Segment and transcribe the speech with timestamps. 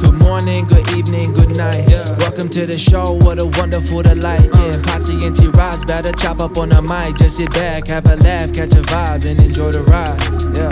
[0.00, 1.88] Good morning, good evening, good night.
[2.18, 4.48] Welcome to the show, what a wonderful delight.
[4.54, 4.58] Uh.
[4.58, 7.16] Yeah, Potsy and T Rods better chop up on the mic.
[7.16, 10.18] Just sit back, have a laugh, catch a vibe, and enjoy the ride.
[10.56, 10.70] Yeah.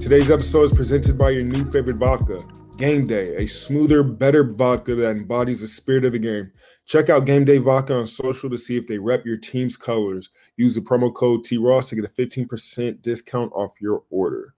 [0.00, 2.40] Today's episode is presented by your new favorite vodka,
[2.78, 6.52] Game Day, a smoother, better vodka that embodies the spirit of the game.
[6.86, 10.30] Check out Game Day Vodka on social to see if they rep your team's colors.
[10.56, 14.54] Use the promo code T Ross to get a 15% discount off your order.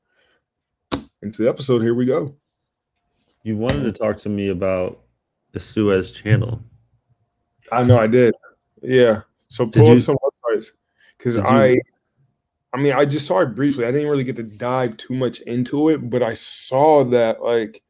[1.22, 2.36] Into the episode, here we go.
[3.42, 5.00] You wanted to talk to me about
[5.52, 6.62] the Suez Channel.
[7.72, 8.34] I know I did.
[8.82, 9.22] Yeah.
[9.48, 10.70] So Did pull you- some websites
[11.18, 11.78] because I,
[12.72, 13.86] I mean, I just saw it briefly.
[13.86, 17.82] I didn't really get to dive too much into it, but I saw that like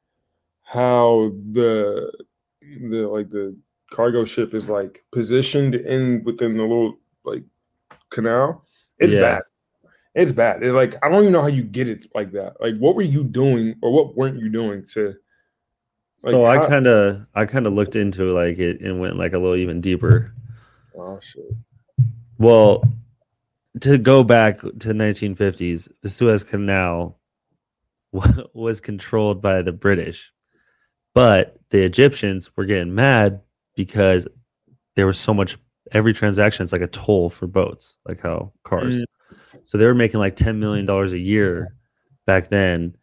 [0.70, 2.12] how the
[2.62, 3.56] the like the
[3.90, 7.42] cargo ship is like positioned in within the little like
[8.10, 8.64] canal.
[9.00, 9.20] It's Yeah.
[9.20, 9.42] bad.
[10.14, 10.62] It's bad.
[10.62, 12.60] It's like I don't even know how you get it like that.
[12.60, 15.14] Like, what were you doing, or what weren't you doing to?
[16.22, 19.32] Like, so I kind of I kind of looked into like it and went like
[19.32, 20.32] a little even deeper.
[20.96, 21.44] Oh shit.
[22.38, 22.84] Well,
[23.80, 27.18] to go back to 1950s, the Suez Canal
[28.12, 30.32] was controlled by the British,
[31.14, 33.40] but the Egyptians were getting mad
[33.76, 34.26] because
[34.96, 35.56] there was so much.
[35.92, 39.00] Every transaction it's like a toll for boats, like how cars.
[39.00, 39.04] Mm.
[39.64, 41.74] So they were making like 10 million dollars a year
[42.26, 42.94] back then.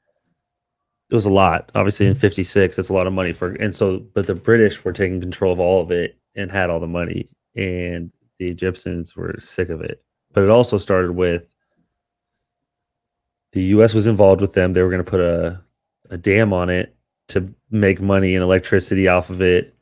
[1.10, 2.76] It was a lot, obviously in '56.
[2.76, 5.60] That's a lot of money for, and so, but the British were taking control of
[5.60, 10.04] all of it and had all the money, and the Egyptians were sick of it.
[10.34, 11.48] But it also started with
[13.54, 13.94] the U.S.
[13.94, 14.74] was involved with them.
[14.74, 15.62] They were going to put a
[16.10, 16.97] a dam on it
[17.30, 19.76] to make money and electricity off of it.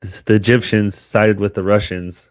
[0.00, 2.30] This- The Egyptians sided with the Russians.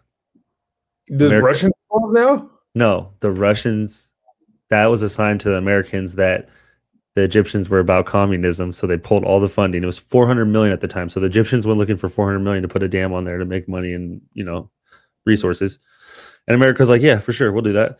[1.08, 2.50] The America- Russian involved now?
[2.74, 4.10] No, the Russians.
[4.70, 6.48] That was assigned to the Americans that
[7.14, 9.82] the Egyptians were about communism, so they pulled all the funding.
[9.82, 11.08] It was 400 million at the time.
[11.08, 13.44] So the Egyptians went looking for 400 million to put a dam on there to
[13.44, 14.70] make money and you know
[15.26, 15.78] resources.
[16.48, 17.98] And America's like, yeah, for sure, we'll do that.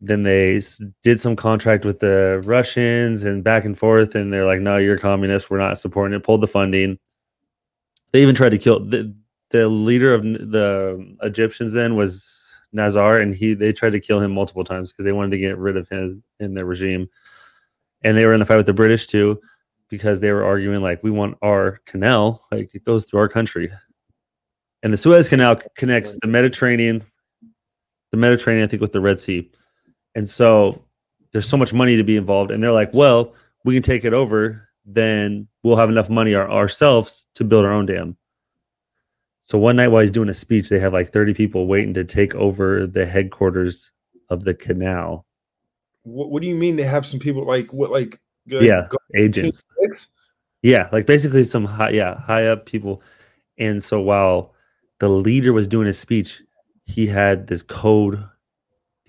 [0.00, 0.60] Then they
[1.02, 4.94] did some contract with the Russians and back and forth, and they're like, no, you're
[4.94, 5.50] a communist.
[5.50, 6.24] We're not supporting it.
[6.24, 6.98] Pulled the funding.
[8.12, 9.14] They even tried to kill the
[9.50, 11.72] the leader of the um, Egyptians.
[11.72, 15.32] Then was Nasser, and he they tried to kill him multiple times because they wanted
[15.32, 17.08] to get rid of him in their regime.
[18.02, 19.40] And they were in a fight with the British too,
[19.90, 23.70] because they were arguing like we want our canal, like it goes through our country.
[24.82, 27.04] And the Suez Canal connects the Mediterranean,
[28.12, 29.50] the Mediterranean, I think, with the Red Sea.
[30.14, 30.82] And so
[31.32, 32.50] there's so much money to be involved.
[32.50, 33.34] And they're like, well,
[33.64, 37.72] we can take it over, then we'll have enough money our, ourselves to build our
[37.72, 38.16] own dam.
[39.42, 42.04] So one night while he's doing a speech, they have like 30 people waiting to
[42.04, 43.90] take over the headquarters
[44.28, 45.26] of the canal.
[46.02, 49.64] What, what do you mean they have some people like what like, like Yeah, Agents.
[50.62, 53.02] Yeah, like basically some high, yeah, high up people.
[53.58, 54.54] And so while
[54.98, 56.42] the leader was doing his speech,
[56.84, 58.22] he had this code,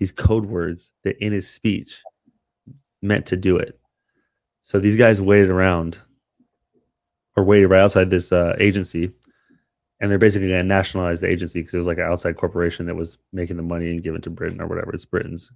[0.02, 2.02] these code words that in his speech
[3.02, 3.78] meant to do it.
[4.62, 5.98] So these guys waited around
[7.36, 9.12] or waited right outside this uh, agency,
[10.00, 12.86] and they're basically going to nationalize the agency because it was like an outside corporation
[12.86, 14.92] that was making the money and give it to Britain or whatever.
[14.92, 15.52] It's Britain's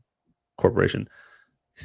[0.58, 1.08] corporation.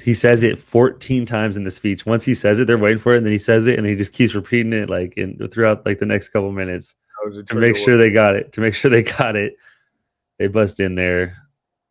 [0.03, 2.05] He says it 14 times in the speech.
[2.05, 3.95] Once he says it, they're waiting for it, and then he says it, and he
[3.95, 7.43] just keeps repeating it like in throughout like the next couple minutes That was a
[7.43, 8.51] to make sure they got it.
[8.51, 9.55] To make sure they got it,
[10.38, 11.41] they bust in there,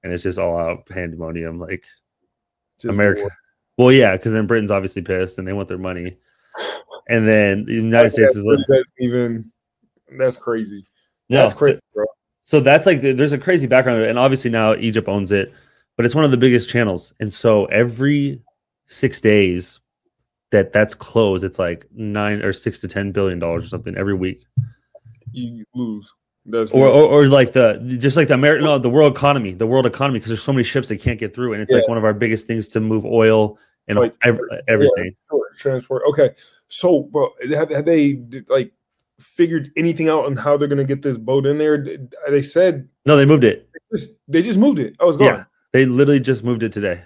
[0.02, 1.58] and it's just all out pandemonium.
[1.58, 1.84] Like
[2.80, 3.22] Just America.
[3.24, 3.32] word.
[3.78, 6.16] Well, yeah, because then Britain's obviously pissed and they want their money,
[7.08, 9.50] and then the United States is like, that's even
[10.18, 10.84] that's crazy.
[11.28, 11.38] no.
[11.38, 12.04] That's crazy, bro.
[12.42, 15.52] So that's like there's a crazy background, and obviously now Egypt owns it,
[15.96, 18.42] but it's one of the biggest channels, and so every
[18.86, 19.80] six days
[20.50, 24.14] that that's closed, it's like nine or six to ten billion dollars or something every
[24.14, 24.44] week.
[25.32, 26.12] You lose.
[26.72, 29.86] Or, or, or like the just like the American no, the world economy, the world
[29.86, 32.04] economy, because there's so many ships that can't get through, and it's like one of
[32.04, 33.58] our biggest things to move oil
[33.88, 35.14] and Like- ev- everything.
[35.30, 36.02] Sure, transport.
[36.08, 36.30] Okay,
[36.68, 38.72] so bro, have, have they like
[39.20, 41.84] figured anything out on how they're gonna get this boat in there?
[42.28, 43.68] They said No, they moved it.
[43.92, 44.96] just, they just moved it.
[44.98, 45.26] Oh, I was gone.
[45.26, 47.02] Yeah, they literally just moved it today.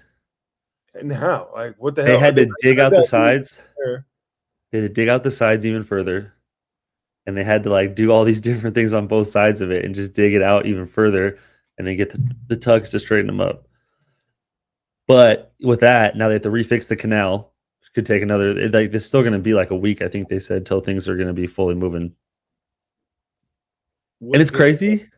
[0.94, 1.50] And how?
[1.54, 3.58] Like what the hell They had to dig out the sides.
[3.84, 4.06] there.
[4.70, 6.33] They had to dig out the sides even further,
[7.26, 9.84] and they had to like do all these different things on both sides of it
[9.84, 11.38] and just dig it out even further,
[11.78, 13.66] and then get the, the tugs to straighten them up.
[15.06, 17.52] But with that, now they have to refix the canal.
[17.94, 18.68] Could take another.
[18.70, 21.08] Like it's still going to be like a week, I think they said, till things
[21.08, 22.12] are going to be fully moving.
[24.18, 25.08] What and it's crazy.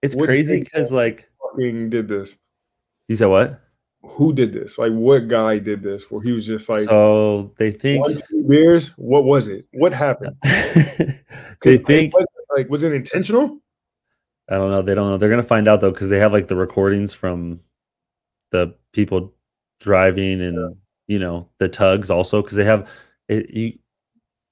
[0.00, 2.38] It's crazy because like fucking did this?
[3.08, 3.60] You said what?
[4.02, 4.78] Who did this?
[4.78, 6.10] Like, what guy did this?
[6.10, 8.88] Where he was just like, so they think one, two beers.
[8.96, 9.66] What was it?
[9.72, 10.36] What happened?
[10.42, 13.60] they think was it, like, was it intentional?
[14.48, 14.82] I don't know.
[14.82, 15.18] They don't know.
[15.18, 17.60] They're gonna find out though because they have like the recordings from
[18.52, 19.34] the people
[19.80, 20.76] driving and
[21.06, 22.90] you know the tugs also because they have
[23.28, 23.50] it.
[23.50, 23.78] You,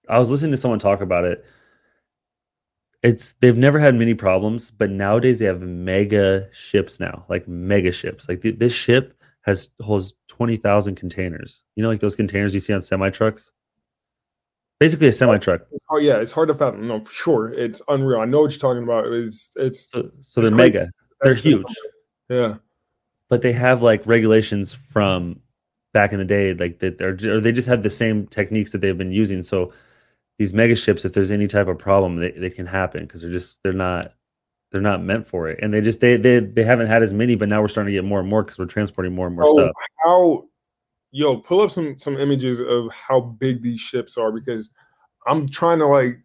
[0.08, 1.44] I was listening to someone talk about it.
[3.02, 7.92] It's they've never had many problems, but nowadays they have mega ships now, like mega
[7.92, 8.28] ships.
[8.28, 9.17] Like th- this ship
[9.48, 11.62] has holds twenty thousand containers.
[11.74, 13.50] You know, like those containers you see on semi trucks.
[14.80, 15.62] Basically, a semi truck.
[15.88, 16.86] Hard, yeah, it's hard to fathom.
[16.86, 18.20] No, for sure, it's unreal.
[18.20, 19.06] I know what you're talking about.
[19.06, 20.54] It's it's So, so It's they're crazy.
[20.54, 20.78] mega.
[21.20, 21.66] They're that's the- huge.
[22.28, 22.54] Yeah,
[23.28, 25.40] but they have like regulations from
[25.94, 28.82] back in the day like that they're or they just have the same techniques that
[28.82, 29.72] they've been using so
[30.38, 33.32] these mega ships if there's any type of problem they, they can happen because they're
[33.32, 34.12] just they're not
[34.70, 35.58] they're not meant for it.
[35.62, 37.98] And they just they, they they haven't had as many but now we're starting to
[37.98, 39.72] get more and more because we're transporting more and more So stuff.
[40.04, 40.44] how
[41.10, 44.68] yo pull up some some images of how big these ships are because
[45.26, 46.20] i'm trying to like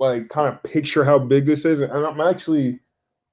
[0.00, 1.80] like kind of picture how big this is.
[1.80, 2.80] And i'm actually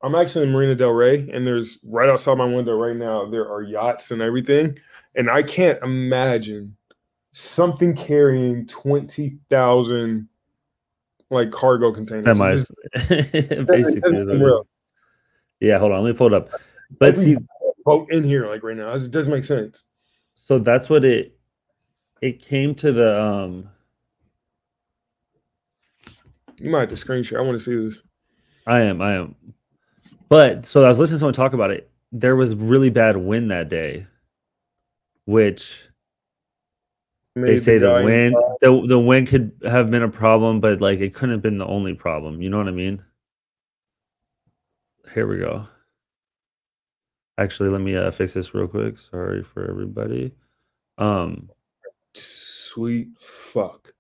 [0.04, 3.50] i'm actually in marina del rey and there's right outside my window right now there
[3.50, 4.78] are yachts and everything.
[5.16, 6.78] And i can't imagine
[7.32, 10.28] something carrying 20000
[11.30, 12.26] like cargo containers.
[12.96, 14.68] Semis basically doesn't is what seem it real.
[15.60, 16.50] yeah hold on let me pull it up.
[17.00, 17.38] But Every see
[17.86, 18.94] boat in here like right now.
[18.94, 19.84] It doesn't make sense.
[20.36, 21.38] So that's what it
[22.22, 23.70] it came to the um
[26.58, 28.02] you might have to screen share i want to see this.
[28.66, 29.36] I am, I am.
[30.30, 31.90] But so I was listening to someone talk about it.
[32.12, 34.08] There was really bad wind that day,
[35.26, 35.87] which
[37.46, 41.14] they say the wind the, the wind could have been a problem, but like it
[41.14, 42.42] couldn't have been the only problem.
[42.42, 43.04] You know what I mean?
[45.14, 45.68] Here we go.
[47.38, 48.98] Actually, let me uh, fix this real quick.
[48.98, 50.34] Sorry for everybody.
[50.98, 51.50] Um,
[52.14, 53.94] Sweet fuck.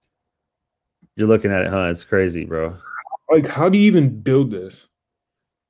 [1.15, 1.83] you're looking at it, huh?
[1.83, 2.77] It's crazy, bro.
[3.31, 4.87] Like, how do you even build this?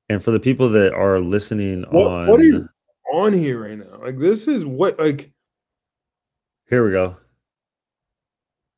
[0.10, 2.70] And for the people that are listening What, on, what is
[3.14, 4.00] on here right now?
[4.02, 5.32] Like, this is what, like,
[6.70, 7.18] Here we go.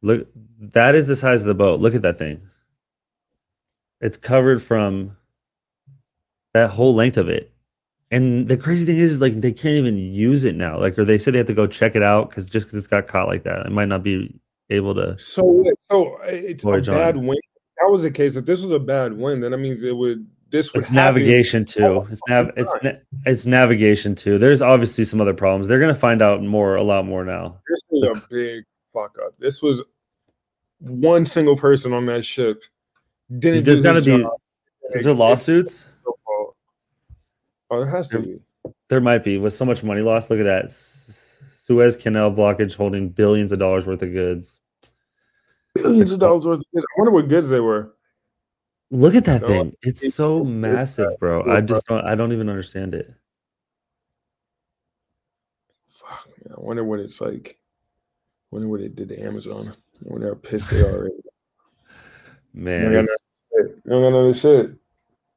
[0.02, 0.28] Look,
[0.60, 1.80] that is the size of the boat.
[1.80, 2.42] Look at that thing.
[4.02, 5.18] It's covered from
[6.54, 7.52] that whole length of it.
[8.12, 10.80] And the crazy thing is, is like they can't even use it now.
[10.80, 12.88] Like, or they said they have to go check it out because just because it's
[12.88, 14.34] got caught like that, it might not be
[14.70, 15.18] able to.
[15.20, 16.82] so, so it's a on.
[16.84, 17.40] bad wind.
[17.78, 18.36] That was the case.
[18.36, 21.22] If this was a bad wind, then that means it would, this would It's happen.
[21.22, 22.08] navigation too.
[22.10, 22.50] It's nav.
[22.58, 22.92] It's na-
[23.26, 24.40] it's navigation too.
[24.40, 25.68] There's obviously some other problems.
[25.68, 27.60] They're gonna find out more, a lot more now.
[27.70, 28.64] This was a big
[29.02, 29.34] fuck up.
[29.40, 29.82] This was
[30.80, 32.64] one single person on that ship.
[33.38, 34.22] Didn't There's do gotta be.
[34.22, 34.32] job.
[34.94, 35.88] Is there lawsuits?
[37.72, 38.40] Oh, there has to be.
[38.88, 40.32] There might be with so much money lost.
[40.32, 44.60] Look at that Suez Canal blockage holding billions of dollars worth of goods.
[45.76, 46.86] Billions of dollars worth of goods.
[46.90, 47.94] I wonder what goods they were.
[48.90, 49.76] Look at that No, thing.
[49.84, 51.44] It's it's- so massive, bro.
[51.48, 52.04] I just don't.
[52.04, 53.14] I don't even understand it.
[55.88, 56.56] Fuck, man.
[56.58, 57.60] I wonder what it's like.
[58.52, 59.70] Wonder what it did to Amazon.
[59.74, 60.92] I wonder how pissed they are.
[60.94, 61.16] already.
[62.54, 63.18] Man, Yeah, it's-
[63.54, 64.72] You don't got another shit.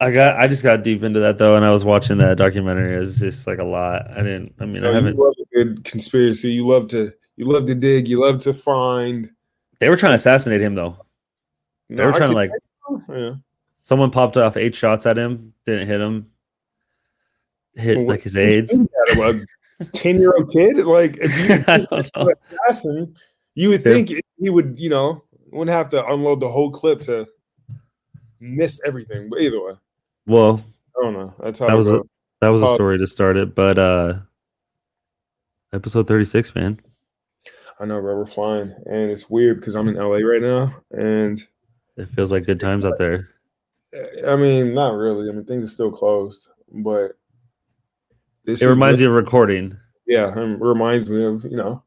[0.01, 0.37] I got.
[0.37, 2.97] I just got deep into that though, and I was watching that documentary.
[2.97, 4.11] It was just like a lot.
[4.11, 4.53] I didn't.
[4.59, 5.17] I mean, No, I haven't.
[5.17, 6.51] love a good conspiracy.
[6.53, 8.09] You love to you love to dig.
[8.09, 9.31] You love to find.
[9.79, 11.05] They were trying to assassinate him though.
[11.89, 12.51] They No, were I trying to like.
[13.09, 13.35] Yeah.
[13.81, 15.55] Someone popped off eight shots at him.
[15.67, 16.27] Didn't hit him.
[17.77, 18.77] Hit Well, like his aides.
[19.81, 22.39] A ten year old kid, like if you I don't
[22.69, 23.17] assassin,
[23.55, 23.93] you would Yeah.
[23.95, 27.27] think he would, you know, wouldn't have to unload the whole clip to
[28.41, 29.29] miss everything.
[29.29, 29.75] But either way,
[30.27, 30.65] Well,
[30.99, 31.35] I don't know.
[31.43, 32.03] That's how that was a
[32.41, 34.19] that was a story to start it, but uh
[35.73, 36.81] episode thirty six, man.
[37.81, 38.17] I know, bro.
[38.17, 41.43] We're flying, and it's weird because I'm in LA right now, and
[41.97, 43.31] It feels like good times out there.
[44.27, 45.29] I mean, not really.
[45.29, 47.13] I mean, things are still closed, but
[48.45, 49.77] this It reminds what- you of recording.
[50.07, 51.83] yeah, it reminds me of you know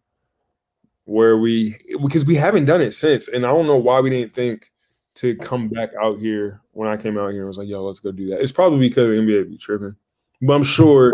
[1.05, 4.33] where we because we haven't done it since, and I don't know why we didn't
[4.33, 4.71] think
[5.15, 7.99] to come back out here when I came out here and was like, "Yo, let's
[7.99, 9.95] go do that." It's probably because the NBA be tripping,
[10.41, 11.13] but I'm sure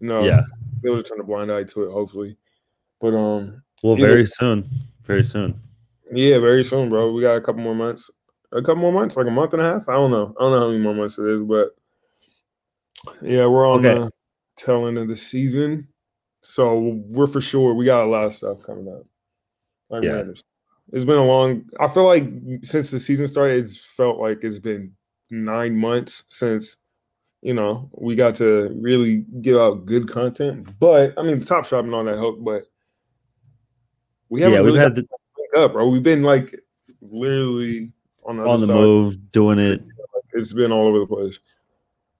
[0.00, 0.42] you know Yeah.
[0.82, 2.36] they would turn a blind eye to it, hopefully.
[3.00, 4.68] But um, Well, very soon.
[5.04, 5.58] Very soon.
[6.12, 7.12] yeah, very soon, bro.
[7.12, 8.10] We got a couple more months,
[8.52, 9.88] a couple more months, like a month and a half.
[9.88, 10.34] I don't know.
[10.38, 11.70] I don't know how many more months it is, but
[13.22, 13.94] yeah, we're on Okay.
[14.00, 14.10] the
[14.64, 15.88] tail end of the season,
[16.40, 17.74] so we're for sure.
[17.74, 19.06] We got a lot of stuff coming up.
[19.88, 20.24] Like, Yeah.
[20.92, 21.64] it's, been a long.
[21.78, 22.24] I feel like
[22.62, 24.92] since the season started, it's felt like it's been
[25.30, 26.76] nine months since
[27.42, 30.68] you know, we got to really give out good content.
[30.78, 32.64] But I mean, the top shop and all that help, but
[34.28, 35.06] we haven't yeah, really we've had got
[35.54, 35.88] the, up, bro.
[35.88, 36.54] We've been like
[37.00, 37.92] literally
[38.24, 39.82] on the, on the move doing it.
[40.34, 41.38] It's been all over the place.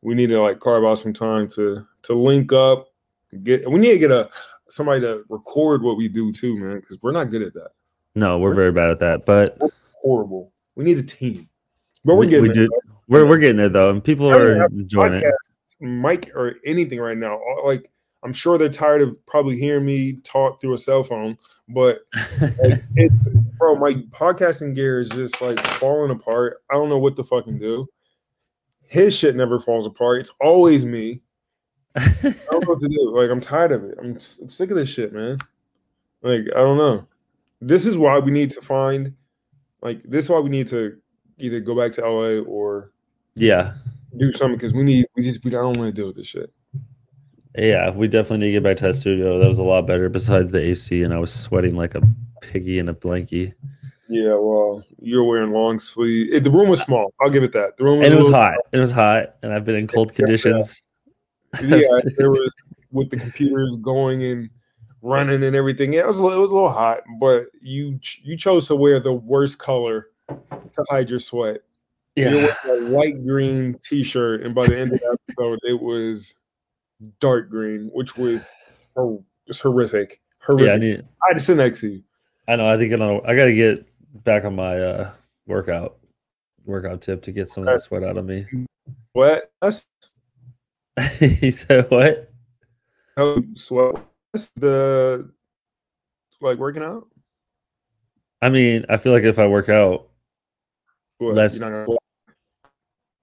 [0.02, 2.88] We need to like carve out some time to to link up.
[3.42, 4.30] Get we need to get a
[4.69, 7.71] somebody to record what we do too, man, because we're not good at that.
[8.14, 9.59] No, we're very bad at that, but
[9.95, 10.52] Horrible.
[10.76, 11.49] We need a team.
[12.04, 12.69] But we're getting we there.
[13.09, 15.35] We're we're getting it though, and people are enjoying it.
[15.80, 17.40] Mike or anything right now.
[17.64, 17.90] Like
[18.23, 21.38] I'm sure they're tired of probably hearing me talk through a cell phone,
[21.69, 22.00] but
[22.40, 23.28] like, it's
[23.59, 26.62] bro, my podcasting gear is just like falling apart.
[26.71, 27.88] I don't know what to fucking do.
[28.90, 30.18] His shit never falls apart.
[30.18, 31.20] It's always me.
[31.97, 33.16] I don't know what to do.
[33.16, 33.97] Like I'm tired of it.
[34.00, 35.38] I'm, I'm sick of this shit, man.
[36.23, 37.06] Like I don't know.
[37.61, 39.14] This is why we need to find.
[39.80, 40.99] Like this is why we need to
[41.38, 42.90] either go back to LA or
[43.37, 43.75] yeah,
[44.18, 45.06] do something because we need.
[45.14, 46.52] We just we don't want to deal with this shit.
[47.56, 49.38] yeah, we definitely need to get back to that studio.
[49.38, 50.09] That was a lot better.
[50.09, 52.02] Besides the AC, and I was sweating like a
[52.42, 53.54] piggy in a blankie,
[54.11, 56.35] Yeah, well, you're wearing long sleeve.
[56.35, 57.14] It, the room was small.
[57.21, 57.76] I'll give it that.
[57.76, 58.55] The room was and it was hot.
[58.73, 60.83] It was hot, and I've been in cold conditions.
[61.62, 61.83] Yeah,
[62.17, 62.52] there was
[62.90, 64.50] with the computers going and
[65.00, 65.93] running and everything.
[65.93, 68.75] Yeah, it was a little, it was a little hot, but you you chose to
[68.75, 71.61] wear the worst color to hide your sweat.
[72.17, 75.81] You're Yeah, wearing a light green T-shirt, and by the end of the episode, it
[75.81, 76.35] was
[77.21, 78.49] dark green, which was
[78.97, 80.21] oh, it's horrific.
[80.40, 80.67] Horrific.
[80.67, 80.75] yeah.
[80.75, 81.00] I need.
[81.23, 82.02] I had to sit next to you.
[82.49, 82.69] I know.
[82.69, 83.23] I think I know.
[83.25, 85.11] I got to get back on my uh
[85.47, 85.99] workout
[86.64, 88.47] workout tip to get some of that sweat out of me.
[89.12, 89.50] What?
[91.19, 92.31] He said, "What?
[93.17, 93.97] Oh, sweat.
[94.57, 95.31] The
[96.40, 97.09] like working out.
[98.43, 100.09] I mean, I feel like if I work out,
[101.19, 101.87] What, Less- gonna-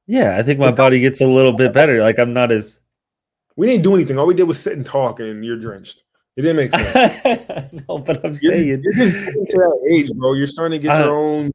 [0.05, 2.01] yeah, I think my body gets a little bit better.
[2.01, 2.79] Like I'm not as
[3.55, 4.17] We didn't do anything.
[4.19, 6.03] All we did was sit and talk, and you're drenched.
[6.37, 7.73] It didn't make sense.
[7.89, 10.33] no, but I'm You're, just, saying, you're just getting to that age, bro.
[10.33, 11.51] You're starting to get Uh, your own.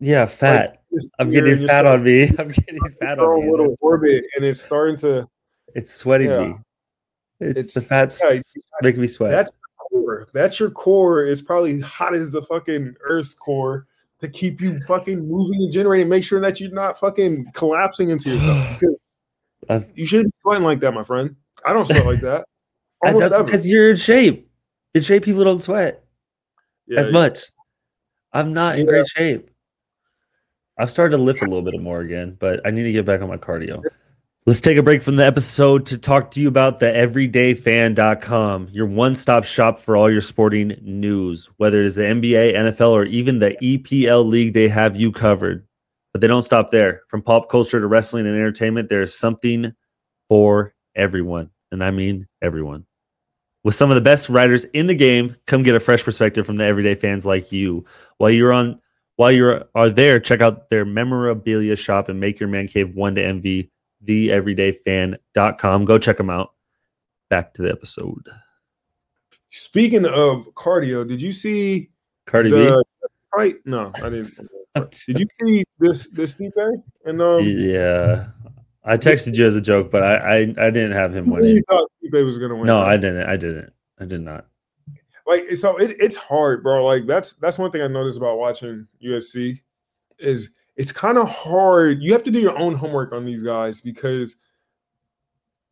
[0.00, 0.82] yeah, fat.
[1.20, 2.22] I'm getting fat starting on me.
[2.38, 3.50] I'm getting to fat on me.
[3.50, 5.28] little orbit, and it's starting to.
[5.76, 6.44] It's sweating Yeah.
[6.46, 6.54] me.
[7.40, 8.40] It's, It's- the fats yeah,
[8.82, 9.30] making me sweat.
[9.32, 10.28] That's your core.
[10.34, 11.24] That's your core.
[11.24, 13.86] It's probably hot as the fucking Earth's core
[14.20, 16.08] to keep you fucking moving and generating.
[16.08, 18.82] Make sure that you're not fucking collapsing into yourself.
[19.94, 21.36] You shouldn't be sweating like that, my friend.
[21.64, 22.44] I don't sweat like that.
[23.06, 23.44] Almost ever.
[23.44, 24.48] because you're in shape.
[24.94, 26.04] In shape, people don't sweat
[26.86, 27.40] Yeah, as much.
[28.32, 28.90] I'm not in Yeah.
[28.92, 29.50] great shape.
[30.78, 33.20] I've started to lift a little bit more again, but I need to get back
[33.22, 33.82] on my cardio.
[34.46, 38.86] Let's take a break from the episode to talk to you about the everydayfan.com, your
[38.86, 41.48] one stop shop for all your sporting news.
[41.56, 45.66] Whether it's the NBA, NFL, or even the EPL league, they have you covered.
[46.12, 47.02] But they don't stop there.
[47.08, 49.72] From pop culture to wrestling and entertainment, there's something
[50.28, 51.50] for everyone.
[51.72, 52.84] And I mean everyone.
[53.64, 56.56] With some of the best writers in the game, come get a fresh perspective from
[56.56, 57.84] the everyday fans like you.
[58.18, 58.80] While you're on
[59.16, 63.14] while you are there, check out their memorabilia shop and make your man cave one
[63.14, 63.70] to envy,
[64.04, 65.84] theeverydayfan.com.
[65.84, 66.52] Go check them out.
[67.30, 68.28] Back to the episode.
[69.50, 71.90] Speaking of cardio, did you see
[72.26, 72.56] Cardi B.
[72.56, 72.84] the
[73.34, 73.56] fight?
[73.64, 74.34] No, I didn't.
[75.06, 76.82] Did you see this this Stipe?
[77.04, 78.26] And um, yeah.
[78.84, 81.56] I texted you as a joke, but I I, I didn't have him winning.
[81.56, 82.66] you thought Stipe was gonna win?
[82.66, 82.80] No?
[82.80, 83.26] I didn't.
[83.28, 83.72] I didn't.
[83.98, 84.46] I did not.
[85.26, 88.86] like so it, it's hard bro like that's that's one thing i noticed about watching
[89.06, 89.58] ufc
[90.18, 93.80] is it's kind of hard you have to do your own homework on these guys
[93.80, 94.36] because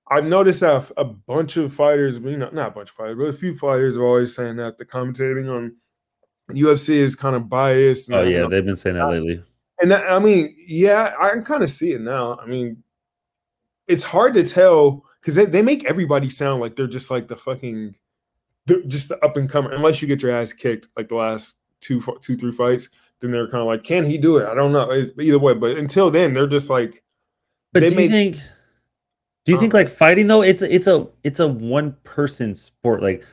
[0.08, 3.24] i've noticed that a bunch of fighters you know not a bunch of fighters but
[3.26, 5.74] a few fighters are always saying that the commentating on
[6.52, 9.42] ufc is kind of biased Oh yeah, they've been saying that lately.
[9.82, 12.38] and that, I mean, yeah, I can kind of see it now.
[12.38, 12.82] I mean,
[13.92, 17.36] it's hard to tell because they, they make everybody sound like they're just like the
[17.36, 17.94] fucking,
[18.86, 19.70] just the up and comer.
[19.72, 22.88] Unless you get your ass kicked like the last two, two, three fights,
[23.20, 24.46] then they're kind of like, can he do it?
[24.48, 24.90] I don't know.
[24.90, 27.02] It's, either way, but until then, they're just like,
[27.72, 28.36] But They do made- you think?
[29.44, 29.78] Do you think Uh.
[29.78, 30.42] like fighting though?
[30.42, 33.02] It's a, it's a it's a one person sport.
[33.02, 33.26] Like,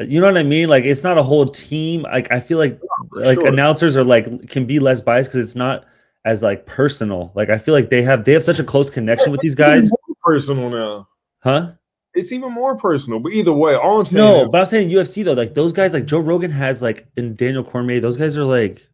[0.00, 0.68] you know what I mean?
[0.68, 2.02] Like, it's not a whole team.
[2.02, 2.80] Like, I feel like
[3.12, 3.46] like sure.
[3.46, 5.84] announcers are like can be less biased because it's not
[6.24, 7.32] as like personal.
[7.34, 9.92] Like, I feel like they have they have such a close connection with these guys,
[10.22, 11.08] personal now.
[11.40, 11.72] huh?
[12.14, 13.18] It's even more personal.
[13.18, 15.32] But either way, all I'm saying No, is, but I'm saying UFC though.
[15.32, 18.00] Like those guys, like Joe Rogan has like and Daniel Cormier.
[18.00, 18.86] Those guys are like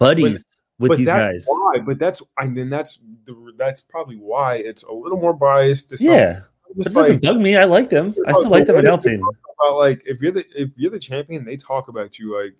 [0.00, 0.44] buddies
[0.78, 1.44] with but these guys.
[1.46, 1.78] why.
[1.86, 5.94] But that's, I mean, that's the, that's probably why it's a little more biased.
[6.00, 6.40] Yeah,
[6.76, 7.56] it doesn't bug me.
[7.56, 8.14] I like them.
[8.26, 9.22] I still like them announcing.
[9.60, 12.56] about like if you're the if you're the champion, they talk about you like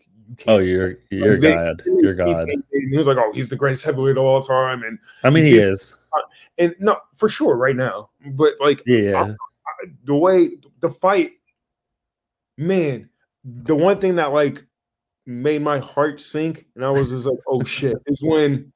[0.47, 1.83] Oh, you're you're They- God.
[1.87, 2.49] You're he- God.
[2.49, 5.45] He, he was like, oh, he's the greatest heavyweight of all time, and I mean,
[5.45, 5.67] he Yeah.
[5.71, 5.95] is.
[6.13, 6.21] Uh,
[6.59, 8.11] and no, for sure, right now.
[8.33, 9.35] But like Yeah,
[10.05, 11.33] the way the fight,
[12.59, 13.09] man,
[13.45, 14.65] the one thing that like
[15.27, 18.73] made my heart sink, and I was just like, oh shit, is when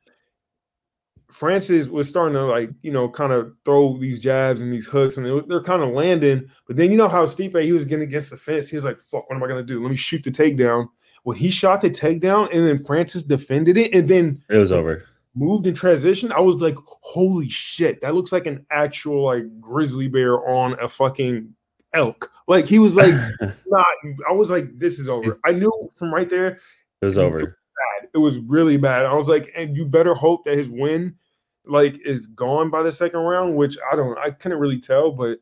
[1.31, 5.17] Francis was starting to like, you know, kind of throw these jabs and these hooks,
[5.17, 6.49] and they, they're kind of landing.
[6.67, 8.69] But then you know how Stipe he was getting against the fence.
[8.69, 9.83] He was like, "Fuck, what am I gonna do?
[9.83, 10.89] Let me shoot the takedown."
[11.25, 15.05] When he shot the takedown, and then Francis defended it, and then it was over.
[15.35, 20.07] moved in transition, I was like, "Holy shit, that looks like an actual like grizzly
[20.09, 21.55] bear on a fucking
[21.95, 23.15] elk." Like he was like,
[23.67, 23.87] not.
[24.29, 26.61] I was like, "This is over." I knew from right there
[27.01, 27.41] It was over.
[27.41, 28.09] bad.
[28.13, 29.07] It was really bad.
[29.07, 31.17] I was like, and you better hope that his win
[31.67, 35.39] like is gone by the second round, which I don't I couldn't really tell, but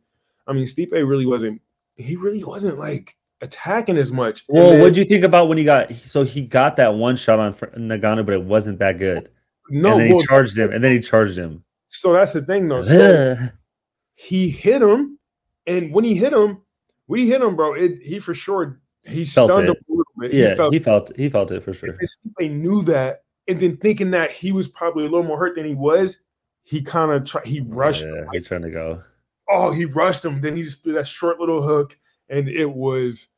[0.47, 1.61] I mean Stipe really wasn't
[1.97, 4.45] he really wasn't like attacking as much.
[4.49, 5.93] Well, then- what'd you think about when he got?
[5.95, 9.29] So he got that one shot on Ngannou, but it wasn't that good.
[9.71, 11.65] no and then well, he charged him, and then he charged him.
[11.89, 12.83] so that's the thing though.
[12.83, 13.37] So
[14.15, 15.19] he hit him,
[15.67, 16.63] and when he hit him,
[17.07, 19.85] when he hit him, bro, it he for sure he Felt stunned him it.
[19.89, 20.33] a little bit.
[20.33, 21.99] yeah, he felt he felt he felt it for sure.
[22.05, 25.65] Stipe knew that, and then thinking that he was probably a little more hurt than
[25.65, 26.19] he was,
[26.63, 29.03] he kind of tried he rushed Yeah, he's trying to go.
[29.51, 30.41] oh, he rushed him.
[30.41, 33.29] Then he just threw that short little hook, and it was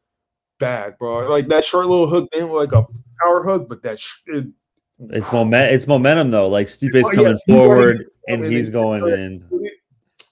[0.65, 1.29] bad, bro.
[1.29, 2.87] Like that short little hook didn't look like a
[3.23, 4.47] power hook, but that sh- it,
[5.11, 5.73] It's moment.
[5.73, 6.49] It's momentum though.
[6.49, 9.45] Like Stipe's Oh, yeah, coming he's forward, and and he's going in.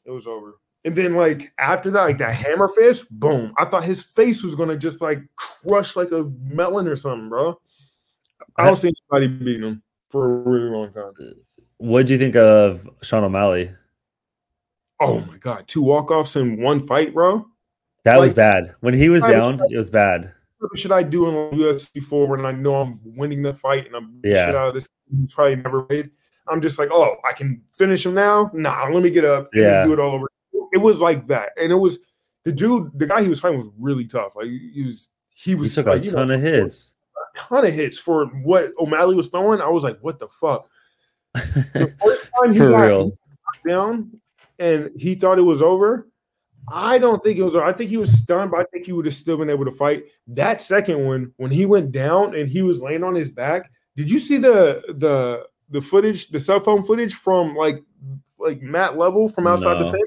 [0.07, 0.59] it was over.
[0.85, 3.53] And then like after that, like that hammer fist, boom!
[3.57, 7.61] I thought his face was gonna just like crush like a melon or something, bro.
[8.57, 11.13] I don't see anybody beating him for a really long time.
[11.79, 13.73] What do you think of Sean O'Malley?
[15.01, 17.47] Oh my god, two walk offs in one fight, bro.
[18.05, 18.75] That was bad.
[18.81, 20.33] When he was down, it was bad.
[20.59, 23.97] What should I do in UFC four when I know I'm winning the fight and
[23.97, 24.47] I'm Yeah.
[24.47, 24.89] shit out of this?
[25.21, 26.11] He's probably never made.
[26.49, 28.51] I'm just like, oh, I can finish him now.
[28.55, 29.85] Nah, let me get up and Yeah.
[29.85, 30.27] do it all over.
[30.73, 31.99] It was like that, and it was
[32.45, 34.35] the dude, the guy he was fighting was really tough.
[34.35, 36.95] Like he was, he He was took like, a ton know, of hits.
[37.37, 39.61] a ton of hits for what O'Malley was throwing.
[39.61, 40.69] I was like, what the fuck?
[41.35, 43.19] The first time he For got real.
[43.67, 44.21] down
[44.59, 46.09] and he thought it was over.
[46.69, 47.57] I don't think it was.
[47.57, 49.73] I think he was stunned, but I think he would have still been able to
[49.73, 50.05] fight.
[50.29, 54.11] That second one, when he went down and he was laying on his back, did
[54.11, 57.83] you see the the the footage, the cell phone footage from like
[58.39, 60.05] like Matt Level from outside the fence?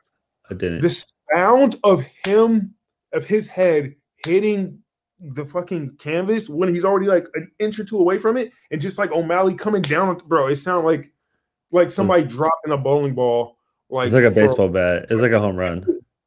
[0.50, 0.82] I didn't.
[0.82, 2.74] The sound of him
[3.12, 4.80] of his head hitting
[5.20, 8.80] the fucking canvas when he's already like an inch or two away from it, and
[8.80, 10.48] just like O'Malley coming down, bro.
[10.48, 11.12] It sounded like
[11.72, 13.58] like somebody dropping a bowling ball.
[13.90, 15.08] Like it's like a for- baseball bat.
[15.10, 15.86] It's like a home run.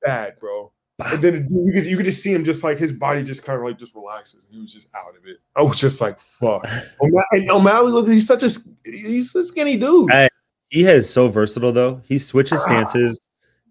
[0.09, 0.73] Bad, bro.
[1.05, 3.57] And then you could you could just see him just like his body just kind
[3.59, 5.37] of like just relaxes he was just out of it.
[5.55, 6.67] I was just like, fuck.
[7.01, 8.51] And O'Malley, look, he's such a
[8.85, 10.11] he's a skinny dude.
[10.11, 10.29] Hey,
[10.71, 12.01] He is so versatile though.
[12.05, 12.65] He switches ah.
[12.65, 13.21] stances.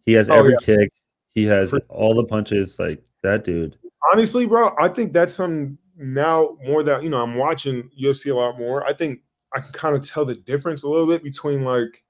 [0.05, 0.65] He has Oh, every yeah.
[0.65, 0.89] kick.
[1.33, 2.77] He has For- all the punches.
[2.79, 3.77] Like that dude.
[4.13, 8.35] Honestly, bro, I think that's something now more that you know I'm watching UFC a
[8.35, 8.85] lot more.
[8.85, 9.19] I think
[9.53, 12.05] I can kind of tell the difference a little bit between like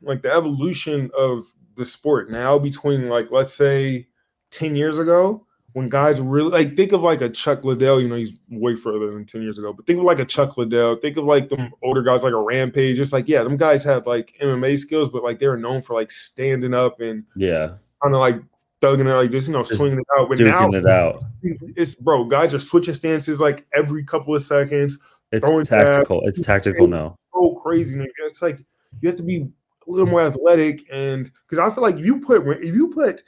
[0.00, 1.44] like the evolution of
[1.76, 4.06] the sport now between like let's say
[4.50, 8.14] 10 years ago when guys really like think of like a Chuck Liddell, you know,
[8.14, 11.16] he's way further than 10 years ago, but think of like a Chuck Liddell, think
[11.16, 13.00] of like them older guys like a Rampage.
[13.00, 15.94] It's like, yeah, them guys had like MMA skills, but like they were known for
[15.94, 17.72] like standing up and Yeah.
[18.00, 18.36] kind of like
[18.80, 20.28] thugging it, like just, you know, Just swinging it out.
[20.28, 21.24] But now it out.
[21.42, 24.98] it's bro, guys are switching stances like every couple of seconds.
[25.32, 26.20] It's tactical.
[26.24, 27.16] It's tactical now.
[27.34, 27.96] So crazy.
[27.96, 28.06] man.
[28.26, 28.60] It's like
[29.00, 29.48] you have to be
[29.86, 33.22] a little more athletic, and because I feel like if you put if you put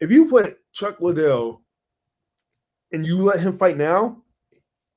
[0.00, 1.62] if you put Chuck Liddell
[2.92, 4.22] and you let him fight now,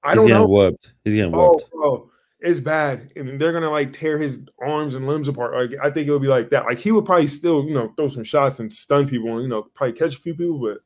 [0.04, 0.48] I He's don't know.
[0.48, 0.94] whooped.
[1.04, 1.72] He's getting Oh, whooped.
[1.72, 5.56] bro, it's bad, and they're gonna like tear his arms and limbs apart.
[5.56, 6.66] Like I think it would be like that.
[6.66, 9.50] Like he would probably still, you know, throw some shots and stun people, and you
[9.50, 10.60] know, probably catch a few people.
[10.60, 10.80] But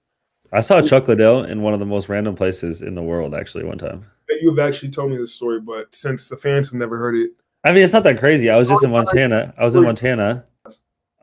[0.51, 3.63] I saw Chuck Liddell in one of the most random places in the world actually
[3.63, 4.05] one time.
[4.41, 7.31] you have actually told me this story, but since the fans have never heard it,
[7.63, 8.49] I mean, it's not that crazy.
[8.49, 9.53] I was just in Montana.
[9.57, 10.45] I was in Montana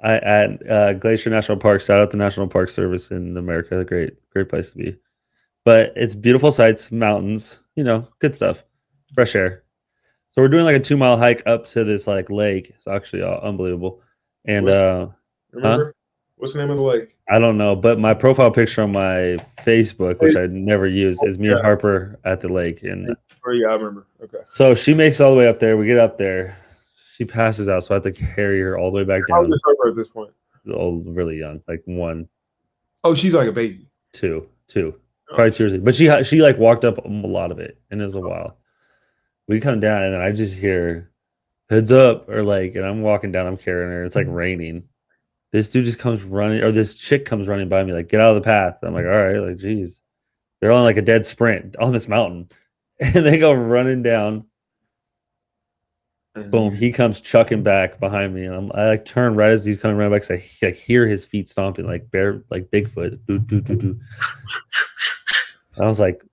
[0.02, 1.82] I, at uh, Glacier National Park.
[1.82, 3.84] Shout out the National Park Service in America.
[3.84, 4.96] Great, great place to be.
[5.64, 8.64] But it's beautiful sights, mountains, you know, good stuff,
[9.14, 9.64] fresh air.
[10.30, 12.70] So we're doing like a two mile hike up to this like lake.
[12.70, 14.00] It's actually uh, unbelievable.
[14.46, 15.08] And uh,
[15.52, 15.94] remember
[16.40, 17.16] what's the name of the lake?
[17.30, 21.38] I don't know, but my profile picture on my Facebook, which I never use, is
[21.38, 22.82] me and Harper at the lake.
[22.82, 23.14] And
[23.46, 24.06] Oh yeah, I remember.
[24.22, 24.38] Okay.
[24.44, 25.76] so she makes all the way up there.
[25.76, 26.56] We get up there.
[27.14, 29.44] She passes out, so I have to carry her all the way back How down.
[29.44, 30.32] old is her at this point?
[30.72, 32.28] Oh, really young, like one,
[33.02, 33.86] Oh, she's like a baby.
[34.12, 34.94] two, two,
[35.30, 35.78] Oh, probably two or three.
[35.78, 38.28] But she she like walked up a lot of it, and it was a oh.
[38.28, 38.56] while.
[39.48, 41.10] We come down, and I just hear
[41.68, 44.04] heads up, or like, and I'm walking down, I'm carrying her.
[44.04, 44.34] It's like mm-hmm.
[44.34, 44.82] raining.
[45.52, 48.30] This dude just comes running, or this chick comes running by me, like, get out
[48.30, 48.78] of the path.
[48.82, 50.00] I'm like, all right, like, geez.
[50.60, 52.50] They're on like a dead sprint on this mountain.
[53.00, 54.44] And they go running down.
[56.34, 56.74] And Boom.
[56.74, 58.44] He comes chucking back behind me.
[58.44, 60.20] And I'm, I like turn right as he's coming right back.
[60.20, 63.20] 'cause I like, hear his feet stomping like bear, like Bigfoot.
[63.26, 64.00] Doo, doo, doo, doo.
[65.80, 66.28] I was like, is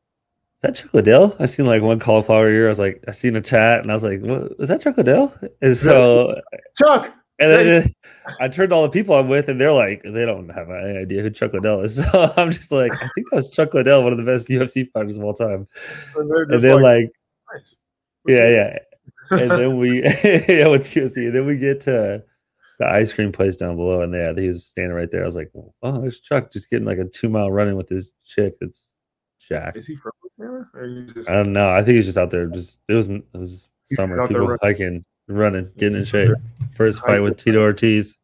[0.61, 1.35] that Chuck Liddell?
[1.39, 2.65] I seen like one cauliflower ear.
[2.65, 4.97] I was like, I seen a tat, and I was like, what is that Chuck
[4.97, 5.33] Liddell?
[5.61, 6.41] And so,
[6.77, 7.13] Chuck.
[7.39, 7.93] And then
[8.39, 10.97] I turned to all the people I'm with, and they're like, they don't have any
[10.97, 11.97] idea who Chuck Liddell is.
[12.11, 14.89] So I'm just like, I think that was Chuck Liddell, one of the best UFC
[14.91, 15.67] fighters of all time.
[16.15, 17.11] And they're And then like, like,
[17.53, 17.75] nice.
[18.27, 18.77] yeah, yeah.
[19.31, 21.27] And then we, yeah, what's UFC?
[21.27, 22.23] And then we get to
[22.79, 25.21] the ice cream place down below, and yeah, he was standing right there.
[25.21, 25.51] I was like,
[25.83, 28.91] oh, there's Chuck just getting like a two mile running with this chick that's
[29.39, 29.75] Jack.
[29.75, 31.69] Is he from you just I don't know.
[31.69, 32.45] I think he's just out there.
[32.47, 34.27] Just it was it was summer.
[34.27, 34.57] People running.
[34.61, 36.31] hiking, running, getting in shape.
[36.73, 38.17] First fight with Tito Ortiz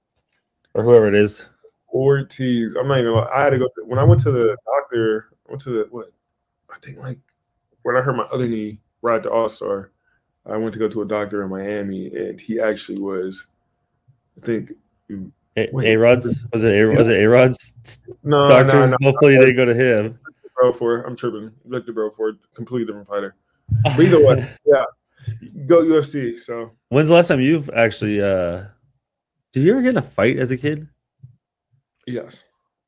[0.73, 1.45] or whoever it is.
[1.93, 2.75] Ortiz.
[2.75, 3.13] I'm not even.
[3.13, 3.29] gonna.
[3.33, 5.29] I had to go to, when I went to the doctor.
[5.47, 6.11] I went to the what?
[6.73, 7.19] I think like
[7.83, 9.91] when I hurt my other knee right at the All Star.
[10.45, 13.45] I went to go to a doctor in Miami, and he actually was.
[14.41, 14.73] I think
[15.55, 15.95] A.
[15.95, 16.73] Rod's was it?
[16.75, 17.73] A- Was it A Rod's
[18.23, 18.73] no, doctor?
[18.73, 18.97] no, no.
[19.03, 20.19] Hopefully they go to him.
[20.55, 21.51] Bro, for I'm tripping.
[21.67, 23.35] Vitor Belfort completely different fighter.
[23.83, 24.83] But either way, yeah,
[25.65, 26.37] go UFC.
[26.37, 28.21] So When's the last time you've actually?
[28.21, 28.65] uh
[29.51, 30.87] Did you ever get in a fight as a kid?
[32.05, 32.43] yes,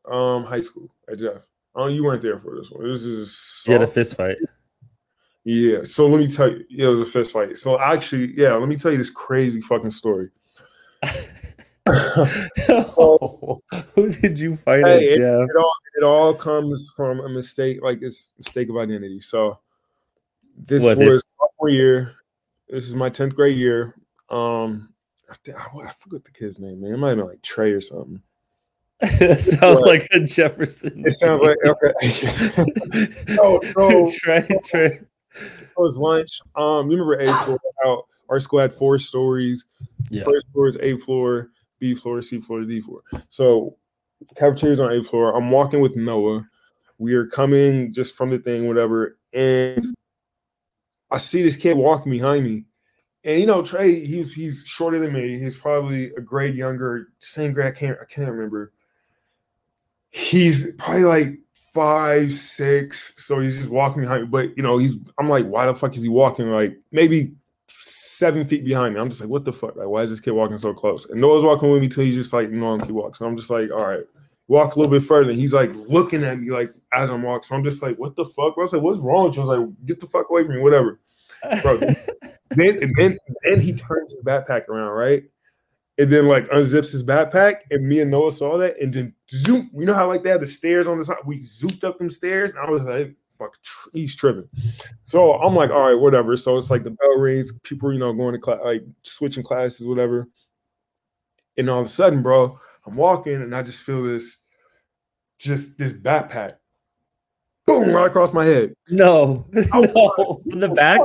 [0.09, 1.47] um, high school at Jeff.
[1.73, 2.83] Oh, you weren't there for this one.
[2.87, 4.37] This is You had a fist fight.
[5.43, 5.83] Yeah.
[5.83, 7.57] So let me tell you, yeah, it was a fist fight.
[7.57, 10.29] So actually, yeah, let me tell you this crazy fucking story.
[13.95, 15.49] Who did you fight Hey, at, Jeff?
[15.49, 19.21] It all it all comes from a mistake, like it's mistake of identity.
[19.21, 19.59] So
[20.57, 22.13] this What, was sophomore year.
[22.69, 23.95] This is my tenth grade year.
[24.29, 24.89] Um,
[25.29, 26.93] I, think, I forgot the kid's name, man.
[26.93, 28.21] It might have been like Trey or something.
[29.01, 29.87] That sounds What?
[29.87, 31.03] like a Jefferson.
[31.05, 33.35] It sounds like okay.
[33.35, 34.11] no, no.
[34.17, 34.99] Trey, Trey.
[35.35, 36.39] It was lunch.
[36.55, 37.59] Um, you remember A floor?
[37.83, 39.65] How our school had four stories.
[40.09, 40.23] Yeah.
[40.23, 41.49] First floor is A floor,
[41.79, 43.01] B floor, C floor, D floor.
[43.29, 43.75] So
[44.37, 45.35] cafeteria's on A floor.
[45.35, 46.47] I'm walking with Noah.
[46.97, 49.83] We are coming just from the thing, whatever, and
[51.15, 52.65] I see this kid walking behind me.
[53.23, 55.39] And you know, Trey, he's he's shorter than me.
[55.39, 57.67] He's probably a grade younger, same grade.
[57.67, 58.73] I can't I can't remember.
[60.09, 63.13] He's probably like five, six.
[63.15, 64.27] So he's just walking behind me.
[64.27, 67.33] But you know, he's I'm like, why the fuck is he walking like maybe
[67.69, 68.99] seven feet behind me?
[68.99, 69.77] I'm just like, what the fuck?
[69.77, 71.05] Like, why is this kid walking so close?
[71.05, 73.13] And Noah's walking with me till he's just like, no, keep walking.
[73.13, 74.03] So I'm just like, all right,
[74.49, 75.31] walk a little bit further.
[75.31, 77.43] And he's like looking at me like as I'm walking.
[77.43, 78.53] So I'm just like, what the fuck?
[78.57, 79.43] I was like, what's wrong with you?
[79.43, 80.99] I was like, get the fuck away from me, whatever.
[81.61, 81.77] Bro,
[82.51, 85.23] then and then then he turns his backpack around, right?
[85.97, 89.69] And then like unzips his backpack, and me and Noah saw that, and then zoom.
[89.73, 91.17] You know how like they had the stairs on the side?
[91.25, 93.55] We zooped up them stairs, and I was like, "Fuck,
[93.93, 94.49] he's tripping."
[95.03, 98.13] So I'm like, "All right, whatever." So it's like the bell rings, people, you know,
[98.13, 100.27] going to class, like switching classes, whatever.
[101.57, 104.39] And all of a sudden, bro, I'm walking, and I just feel this,
[105.39, 106.57] just this backpack,
[107.65, 108.73] boom, right across my head.
[108.89, 110.99] No, no, from the back.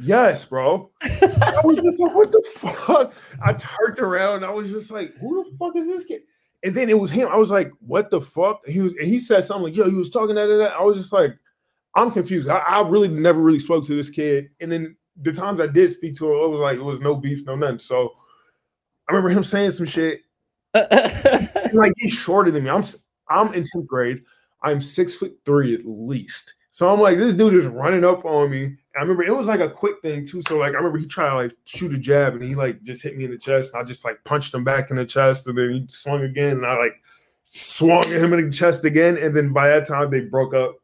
[0.00, 0.90] Yes, bro.
[1.02, 3.14] I was just like, what the fuck?
[3.44, 6.22] I turned around and I was just like, who the fuck is this kid?
[6.62, 7.28] And then it was him.
[7.30, 8.66] I was like, what the fuck?
[8.66, 10.72] He was and he said something like, yo, he was talking that, that, that.
[10.74, 11.36] I was just like,
[11.94, 12.48] I'm confused.
[12.48, 14.50] I, I really never really spoke to this kid.
[14.60, 17.14] And then the times I did speak to him, it was like it was no
[17.16, 17.78] beef, no nothing.
[17.78, 18.12] So
[19.08, 20.20] I remember him saying some shit.
[21.74, 22.70] Like he's shorter than me.
[22.70, 22.84] I'm
[23.28, 24.22] I'm in 10th grade.
[24.62, 26.54] I'm six foot three at least.
[26.74, 28.76] So I'm like, this dude is running up on me.
[28.96, 30.42] I remember it was like a quick thing too.
[30.42, 33.00] So like I remember he tried to like shoot a jab and he like just
[33.00, 33.72] hit me in the chest.
[33.72, 35.46] And I just like punched him back in the chest.
[35.46, 36.56] And then he swung again.
[36.56, 37.00] And I like
[37.44, 39.16] swung at him in the chest again.
[39.16, 40.74] And then by that time they broke up.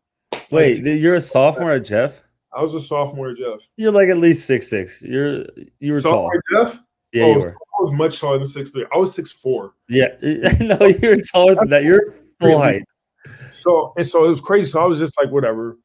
[0.52, 2.22] Wait, you're a sophomore at Jeff.
[2.56, 3.66] I was a sophomore at Jeff.
[3.76, 5.02] You're like at least six six.
[5.02, 5.44] You're
[5.80, 6.30] you were tall.
[6.30, 6.82] Sophomore at Jeff?
[7.12, 7.50] Yeah, oh, you were.
[7.50, 8.86] I was much taller than six three.
[8.94, 9.72] I was six four.
[9.88, 11.82] Yeah, no, you're taller than that.
[11.82, 12.84] You're full height.
[13.50, 14.66] So and so it was crazy.
[14.66, 15.78] So I was just like, whatever.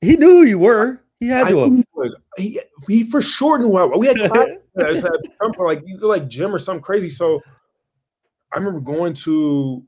[0.00, 1.02] He knew who you were.
[1.20, 1.84] He had to.
[1.96, 3.90] he, he, he for sure knew was.
[3.96, 4.16] We had
[4.76, 7.08] classes at some point, like either like gym or something crazy.
[7.08, 7.40] So
[8.52, 9.84] I remember going to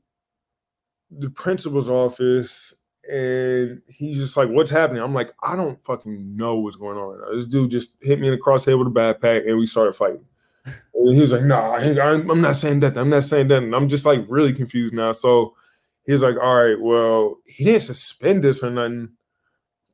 [1.11, 2.73] the principal's office
[3.09, 5.01] and he's just like, What's happening?
[5.01, 7.35] I'm like, I don't fucking know what's going on right now.
[7.35, 10.25] This dude just hit me in the crosshead with a backpack and we started fighting.
[10.65, 12.97] And he was like, Nah, I I'm not saying that.
[12.97, 13.63] I'm not saying that.
[13.63, 15.11] And I'm just like really confused now.
[15.11, 15.55] So
[16.07, 19.09] he was like, All right, well, he didn't suspend this or nothing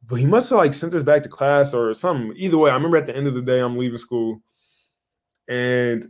[0.08, 2.34] but he must have like sent us back to class or something.
[2.36, 4.41] Either way, I remember at the end of the day, I'm leaving school,
[5.47, 6.10] and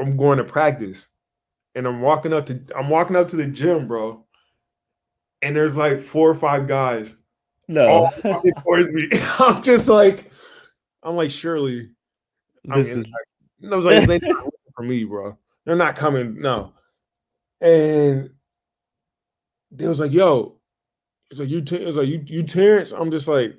[0.00, 1.08] I'm going to practice,
[1.74, 4.24] and I'm walking up to I'm walking up to the gym, bro,
[5.42, 7.14] and there's like four or five guys
[7.68, 9.08] No, all towards me.
[9.38, 10.30] I'm just like,
[11.02, 11.90] I'm like, surely,
[12.70, 13.04] I this is
[13.70, 15.36] I was like, they're not for me, bro.
[15.66, 16.72] They're not coming, no.
[17.60, 18.30] And
[19.74, 20.56] they was like, yo,
[21.30, 22.92] it's like you, was like you, you Terrence.
[22.92, 23.54] I'm just like,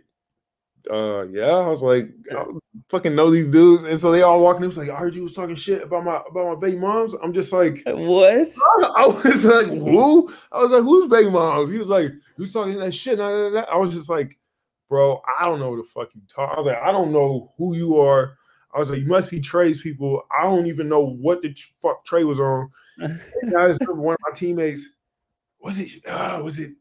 [0.92, 1.48] uh, yeah.
[1.48, 2.46] I was like, I
[2.90, 4.64] fucking know these dudes, and so they all walking.
[4.64, 7.14] in, was like, I heard you was talking shit about my about my baby moms.
[7.16, 8.48] I'm just like, what?
[8.96, 10.32] I was like, who?
[10.52, 11.72] I was like, who's baby moms?
[11.72, 13.20] He was like, you talking that shit.
[13.20, 14.38] I was just like,
[14.90, 16.54] bro, I don't know what the fuck you talk.
[16.56, 18.38] I was like, I don't know who you are.
[18.74, 20.24] I was like, you must be Trey's people.
[20.38, 22.70] I don't even know what the fuck Trey was on.
[22.98, 24.88] And I just remember one of my teammates,
[25.66, 26.74] was it, uh, was it,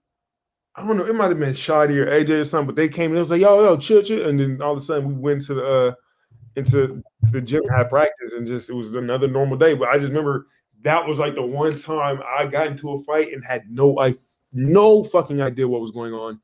[0.77, 3.11] I don't know, it might have been Shoddy or AJ or something, but they came
[3.11, 4.29] and it was like, yo, yo, chill, chill.
[4.29, 5.93] And then all of a sudden we went to the, uh,
[6.57, 9.75] into to the gym, had practice, and just, it was another normal day.
[9.75, 10.49] But I just remember
[10.83, 14.15] that was like the one time I got into a fight and had no, I,
[14.53, 16.41] no fucking idea what was going on.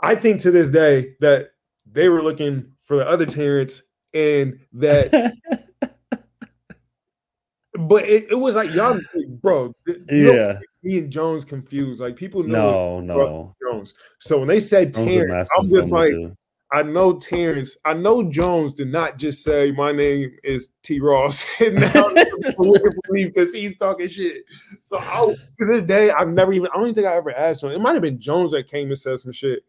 [0.00, 1.50] I think to this day that
[1.90, 3.82] they were looking for the other Terrence
[4.14, 5.34] and that
[7.78, 9.00] but it, it was like y'all
[9.42, 9.74] bro
[10.08, 10.58] yeah.
[10.82, 13.56] me and Jones confused like people know No, no.
[13.62, 16.36] Jones so when they said Jones Terrence I'm just like too.
[16.72, 21.46] I know Terrence I know Jones did not just say my name is T Ross
[21.60, 22.08] and now
[22.58, 24.44] believe because he's talking shit
[24.80, 25.26] so I
[25.58, 27.80] to this day I've never even I don't even think I ever asked him it
[27.80, 29.64] might have been Jones that came and said some shit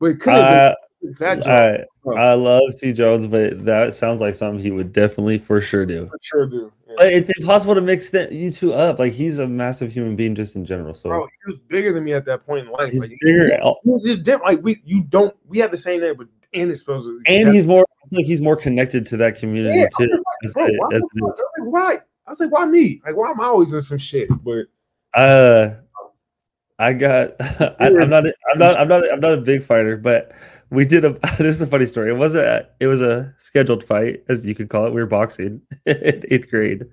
[0.00, 4.34] but it could have been that I, I love T Jones, but that sounds like
[4.34, 6.06] something he would definitely for sure do.
[6.08, 6.94] for sure do yeah.
[6.96, 8.98] But it's impossible to mix that you two up.
[8.98, 10.94] Like he's a massive human being just in general.
[10.94, 12.92] So bro, he was bigger than me at that point in life.
[12.92, 13.48] he's Like, bigger,
[13.84, 14.54] He, he just different.
[14.54, 15.34] Like we, you don't.
[15.46, 17.20] We have the same name, but and it's supposed to.
[17.26, 20.04] and he's more like he's more connected to that community Yeah, too.
[20.04, 21.22] I was That's like, bro, why, that's it.
[21.22, 21.94] I was like, why?
[22.26, 23.00] I was like, why me?
[23.06, 24.28] Like, why am I always in some shit?
[24.42, 24.66] But
[25.14, 25.74] Uh,
[26.78, 27.34] I got.
[27.40, 28.24] I, I'm not.
[28.52, 28.80] I'm not.
[28.80, 29.12] I'm not.
[29.12, 30.32] I'm not a big fighter, but
[30.70, 31.18] we did a.
[31.38, 32.10] This is a funny story.
[32.10, 32.44] It wasn't.
[32.44, 34.92] A, it was a scheduled fight, as you could call it.
[34.92, 36.86] We were boxing in eighth grade.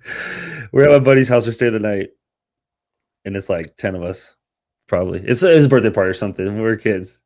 [0.72, 1.46] We're at my buddy's house.
[1.46, 2.10] We're staying the night,
[3.26, 4.36] and it's like ten of us,
[4.88, 5.22] probably.
[5.26, 6.56] It's his birthday party or something.
[6.56, 7.20] We were kids.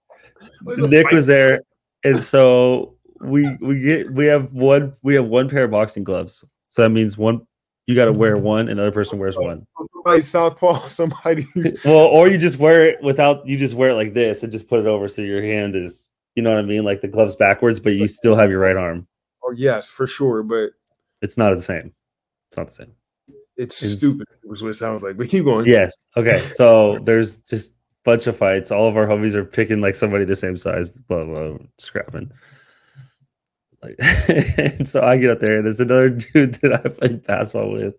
[0.66, 1.62] Nick was there,
[2.04, 6.44] and so we we get we have one we have one pair of boxing gloves.
[6.68, 7.46] So that means one
[7.88, 9.66] you got to wear one, and another person wears one.
[9.78, 11.48] Oh, somebody southpaw, somebody.
[11.84, 14.68] Well, or you just wear it without you just wear it like this and just
[14.68, 17.36] put it over so your hand is you know what I mean, like the gloves
[17.36, 19.08] backwards, but you still have your right arm.
[19.44, 20.44] oh yes, for sure.
[20.44, 20.72] But
[21.22, 21.94] It's not the same.
[22.50, 22.92] It's not the same.
[23.58, 24.28] it's It's- stupid.
[24.44, 25.18] Which what it sounds like.
[25.18, 25.66] But keep going.
[25.68, 25.94] Yes.
[26.18, 26.38] Okay.
[26.60, 27.72] So there's just
[28.04, 28.72] bunch of fights.
[28.72, 32.32] All of our homies are picking like somebody the same size, blah blah, scrapping.
[33.84, 33.96] Like,
[34.60, 37.96] and so I get up there, and there's another dude that I played basketball with.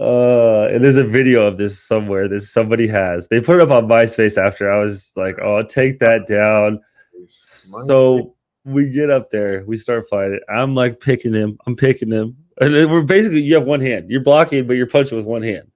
[0.00, 3.26] Uh, and there's a video of this somewhere that somebody has.
[3.28, 4.70] They put it up on MySpace after.
[4.72, 6.80] I was like, "Oh, take that down."
[7.28, 10.40] So we get up there, we start fighting.
[10.48, 14.22] I'm like picking him, I'm picking him, and we're basically you have one hand, you're
[14.22, 15.70] blocking, but you're punching with one hand.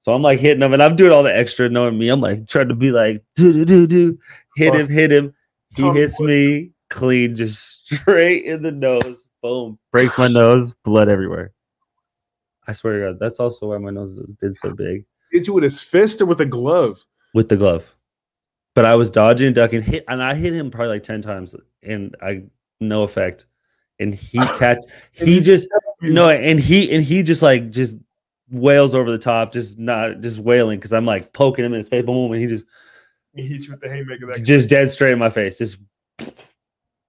[0.00, 2.08] So I'm like hitting him, and I'm doing all the extra, knowing me.
[2.08, 4.18] I'm like trying to be like do do do do,
[4.56, 5.34] hit him, hit him.
[5.76, 9.28] He hits me clean, just straight in the nose.
[9.42, 11.52] Boom, breaks my nose, blood everywhere.
[12.66, 15.52] I swear to God, that's also why my nose has been so big hit you
[15.52, 17.04] with his fist or with a glove.
[17.34, 17.94] with the glove.
[18.78, 22.14] But I was dodging, ducking, hit, and I hit him probably like ten times, and
[22.22, 22.44] I
[22.78, 23.46] no effect.
[23.98, 24.78] And he catch,
[25.18, 25.66] And he just
[26.00, 27.96] no, and he and he just like just
[28.48, 31.88] wails over the top, just not just wailing because I'm like poking him in his
[31.88, 32.66] face, boom, and he just
[33.34, 34.26] He hit you with the haymaker.
[34.26, 35.78] That just dead straight in my face, just.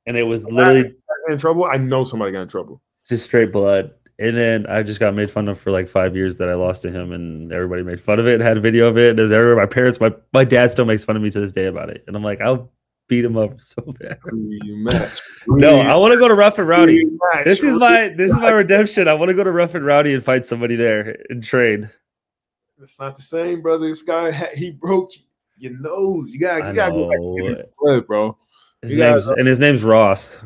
[0.07, 0.95] And it was So literally
[1.27, 1.65] in trouble.
[1.65, 2.81] I know somebody got in trouble.
[3.07, 3.91] just straight blood.
[4.19, 6.81] And then I just got made fun of for like five years that I lost
[6.81, 9.11] to him, and everybody made fun of it and had a video of it.
[9.11, 9.55] And there's everywhere.
[9.55, 12.03] My parents, my my dad still makes fun of me to this day about it,
[12.05, 12.69] and I'm like, I'll
[13.07, 14.19] beat him up so bad.
[14.21, 15.21] Rematch.
[15.47, 17.05] No, I want to go to Rough and Rowdy.
[17.05, 17.45] Rematch.
[17.45, 19.07] This is my this is my redemption.
[19.07, 21.89] I want to go to Rough and Rowdy and fight somebody there and trade.
[22.81, 23.87] It's not the same, brother.
[23.87, 25.11] This guy he broke
[25.57, 26.33] your nose.
[26.33, 27.35] You got you got to go back know.
[27.37, 28.37] and get his blood, bro.
[28.81, 30.41] His name's and his name's Ross.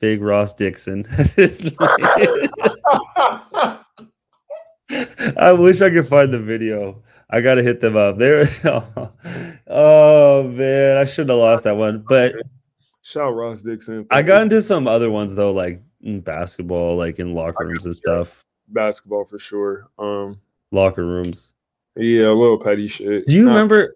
[0.00, 1.04] Big Ross Dixon.
[4.90, 7.02] I wish I could find the video.
[7.30, 8.18] I gotta hit them up.
[8.18, 8.46] There.
[9.70, 12.02] Oh, man, I shouldn't have lost that one.
[12.08, 12.32] But
[13.02, 14.06] Shout out Ross Dixon.
[14.10, 17.94] I got into some other ones though, like in basketball, like in locker rooms and
[17.94, 18.46] stuff.
[18.68, 19.88] basketball for sure.
[19.98, 20.40] Um,
[20.72, 21.50] Locker rooms.
[21.96, 23.26] yeah, a little petty shit.
[23.26, 23.94] Do you Not- remember?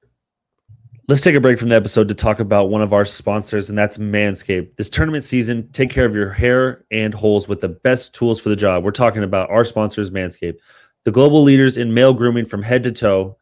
[1.12, 3.76] Let's take a break from the episode to talk about one of our sponsors, and
[3.76, 4.76] that's Manscaped.
[4.76, 8.48] This tournament season, take care of your hair and holes with the best tools for
[8.48, 8.82] the job.
[8.82, 10.56] We're talking about our sponsors, Manscaped,
[11.04, 13.36] the global leaders in male grooming from head to toe.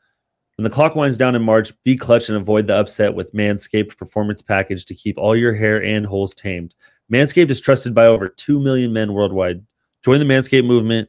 [0.57, 3.97] When the clock winds down in March, be clutch and avoid the upset with Manscaped
[3.97, 6.75] Performance Package to keep all your hair and holes tamed.
[7.09, 9.65] Manscaped is trusted by over 2 million men worldwide.
[10.05, 11.09] Join the Manscaped movement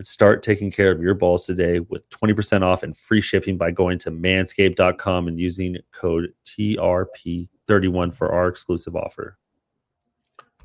[0.00, 3.70] and start taking care of your balls today with 20% off and free shipping by
[3.70, 9.36] going to manscaped.com and using code TRP31 for our exclusive offer.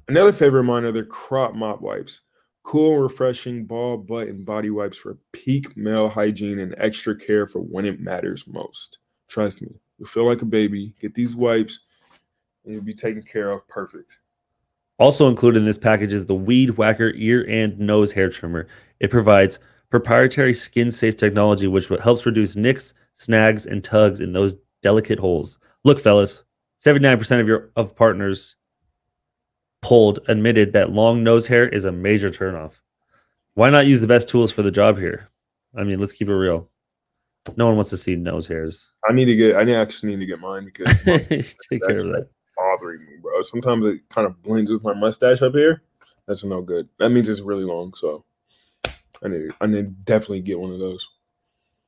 [0.08, 2.21] Another favorite of mine are the crop mop wipes.
[2.63, 7.45] Cool and refreshing ball, butt, and body wipes for peak male hygiene and extra care
[7.45, 9.00] for when it matters most.
[9.28, 10.93] Trust me, you'll feel like a baby.
[11.02, 11.82] Get these wipes
[12.63, 14.17] and you'll be taken care of perfect.
[14.98, 18.67] Also included in this package is the Weed Whacker ear and nose hair trimmer.
[18.99, 24.55] It provides proprietary skin safe technology which helps reduce nicks, snags, and tugs in those
[24.81, 25.58] delicate holes.
[25.84, 26.43] Look, fellas,
[26.84, 28.55] 79% of your of partners
[29.81, 32.79] polled admitted that long nose hair is a major turnoff.
[33.53, 35.29] Why not use the best tools for the job here?
[35.75, 36.69] I mean, let's keep it real.
[37.55, 38.91] No one wants to see nose hairs.
[39.08, 39.55] I need to get.
[39.55, 42.29] I actually need to get mine because take care of that.
[42.58, 43.41] Bothering me, bro.
[43.43, 45.84] Sometimes it kind of blends with my mustache up here.
[46.27, 46.89] That's no good.
[46.97, 47.93] That means it's really long.
[47.93, 48.25] So
[49.26, 49.52] I need.
[49.60, 51.06] I need definitely get one of those.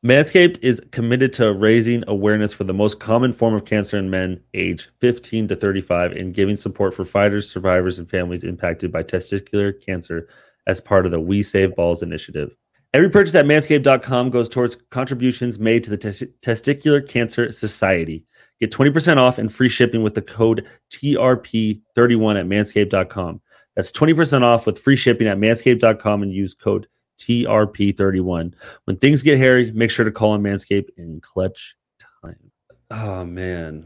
[0.05, 4.41] Manscaped is committed to raising awareness for the most common form of cancer in men
[4.53, 9.73] age 15 to 35 and giving support for fighters, survivors, and families impacted by testicular
[9.85, 10.27] cancer
[10.67, 12.55] as part of the We Save Balls initiative.
[12.93, 18.25] Every purchase at manscaped.com goes towards contributions made to the Testicular Cancer Society.
[18.59, 23.41] Get 20% off and free shipping with the code TRP31 at manscaped.com.
[23.75, 26.87] That's 20% off with free shipping at manscaped.com and use code
[27.19, 28.53] TRP31.
[28.85, 31.75] When things get hairy, make sure to call on Manscaped in clutch
[32.23, 32.51] time.
[32.91, 33.85] Oh, man.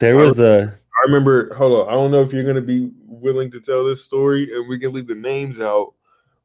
[0.00, 0.78] There was a.
[0.98, 1.88] I remember, hold on.
[1.88, 4.78] I don't know if you're going to be willing to tell this story and we
[4.78, 5.94] can leave the names out,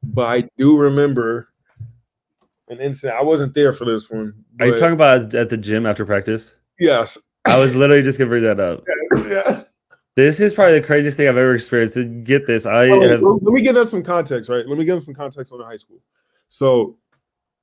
[0.02, 1.48] but I do remember
[2.68, 3.18] an incident.
[3.18, 4.32] I wasn't there for this one.
[4.60, 6.54] Are you talking about at the gym after practice?
[6.78, 7.18] Yes.
[7.44, 8.84] I was literally just going to bring that up.
[9.28, 9.63] yeah.
[10.16, 11.94] This is probably the craziest thing I've ever experienced.
[11.94, 12.66] To get this.
[12.66, 14.66] I Oh, have, let me give them some context, right?
[14.66, 15.98] Let me give them some context on the high school.
[16.48, 16.96] So,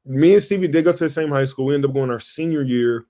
[0.05, 1.65] me and Stevie did go to the same high school.
[1.67, 3.05] We ended up going our senior year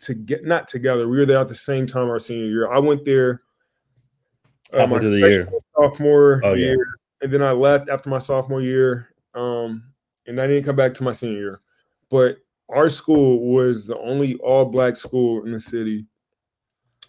[0.00, 1.08] to get not together.
[1.08, 2.70] We were there at the same time our senior year.
[2.70, 3.42] I went there
[4.72, 5.48] uh, Halfway my the year.
[5.74, 6.66] sophomore Oh, yeah.
[6.66, 6.86] year,
[7.22, 9.08] and then I left after my sophomore year.
[9.34, 9.84] Um,
[10.26, 11.60] and I didn't come back to my senior year.
[12.10, 16.04] But our school was the only all black school in the city.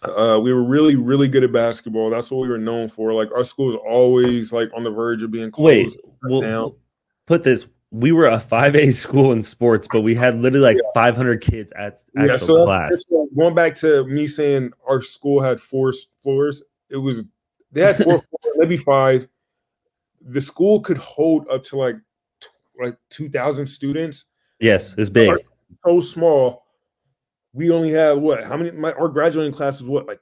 [0.02, 2.08] Uh, we were really, really good at basketball.
[2.10, 3.12] That's what we were known for.
[3.12, 6.00] Like our school was always like on the verge of being wait, closed.
[6.22, 6.76] we'll, we'll
[7.26, 7.66] put this.
[7.90, 12.00] We were a 5A school in sports, but we had literally like 500 kids at
[12.16, 13.26] actual yeah, so that's- class.
[13.36, 17.22] going back to me saying our school had four floors, it was
[17.72, 18.04] they had four
[18.42, 19.28] floors, maybe five.
[20.22, 21.96] The school could hold up to like
[22.40, 22.48] t-
[22.82, 24.24] like two thousand students.
[24.60, 25.34] Yes, it's big.
[25.86, 26.64] So small.
[27.52, 28.44] We only had what?
[28.44, 28.70] How many?
[28.70, 30.20] My our graduating class was what like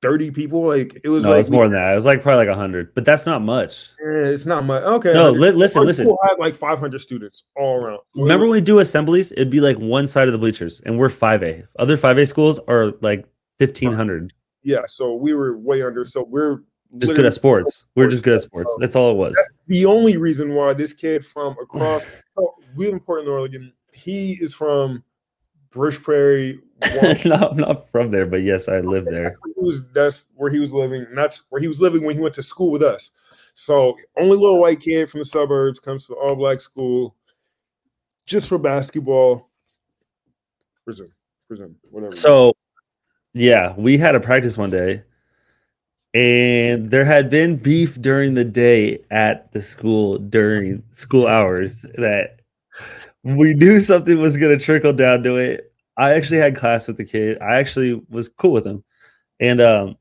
[0.00, 0.62] thirty people.
[0.62, 1.92] Like it was No, like it's more than that.
[1.92, 3.90] It was like probably like 100, but that's not much.
[4.00, 4.82] Eh, it's not much.
[4.84, 5.12] Okay.
[5.12, 6.06] No, li- listen, Our listen.
[6.06, 7.98] had like five hundred students all around.
[8.14, 9.32] Remember when we do assemblies?
[9.32, 11.66] It'd be like one side of the bleachers, and we're 5A.
[11.78, 13.26] Other 5A schools are like
[13.58, 14.32] 1,500.
[14.62, 14.82] Yeah.
[14.86, 16.04] So we were way under.
[16.04, 16.60] So we're
[16.98, 17.86] Just good at sports.
[17.96, 18.74] We're just good at sports.
[18.78, 19.36] That's all it was.
[19.66, 24.54] the only reason why this kid from across oh, we in Portland, Oregon, he is
[24.54, 25.02] from
[25.70, 26.60] Brush Prairie.
[27.24, 29.36] No, I'm not from there, but yes, I live there.
[29.44, 31.02] he was, that's where he was living.
[31.02, 33.10] and That's where he was living when he went to school with us.
[33.54, 37.16] So only little white kid from the suburbs comes to the all black school
[38.26, 39.50] just for basketball.
[40.84, 41.10] Prison,
[41.48, 42.14] prison, whatever.
[42.14, 42.52] So,
[43.34, 45.02] yeah, we had a practice one day,
[46.14, 52.40] and there had been beef during the day at the school during school hours that
[53.36, 55.72] we knew something was going to trickle down to it.
[55.96, 57.38] I actually had class with the kid.
[57.40, 58.84] I actually was cool with him,
[59.40, 59.96] and um,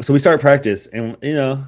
[0.00, 1.66] so we start practice, and you know.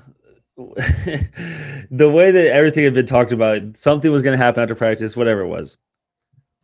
[0.56, 5.16] the way that everything had been talked about, something was going to happen after practice,
[5.16, 5.76] whatever it was.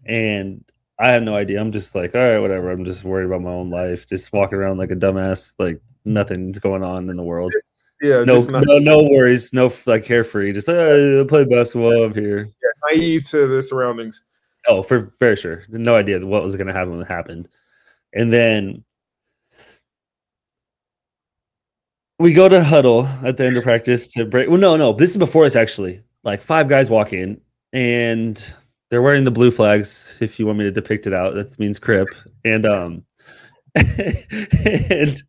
[0.06, 0.64] And
[0.96, 1.60] I have no idea.
[1.60, 2.70] I'm just like, all right, whatever.
[2.70, 6.60] I'm just worried about my own life, just walking around like a dumbass, like nothing's
[6.60, 7.52] going on in the world.
[8.00, 10.52] Yeah, No, just not no, no worries, no like carefree.
[10.52, 12.48] Just uh, play basketball up here.
[12.90, 14.22] naive to the surroundings.
[14.66, 15.64] Oh, for very sure.
[15.68, 17.48] No idea what was going to happen when it happened.
[18.12, 18.84] And then
[22.18, 24.48] we go to huddle at the end of practice to break.
[24.48, 26.02] Well, no, no, this is before this actually.
[26.22, 27.40] Like five guys walk in,
[27.72, 28.54] and
[28.90, 30.18] they're wearing the blue flags.
[30.20, 32.08] If you want me to depict it out, that means Crip.
[32.44, 33.04] And um,
[33.74, 35.22] and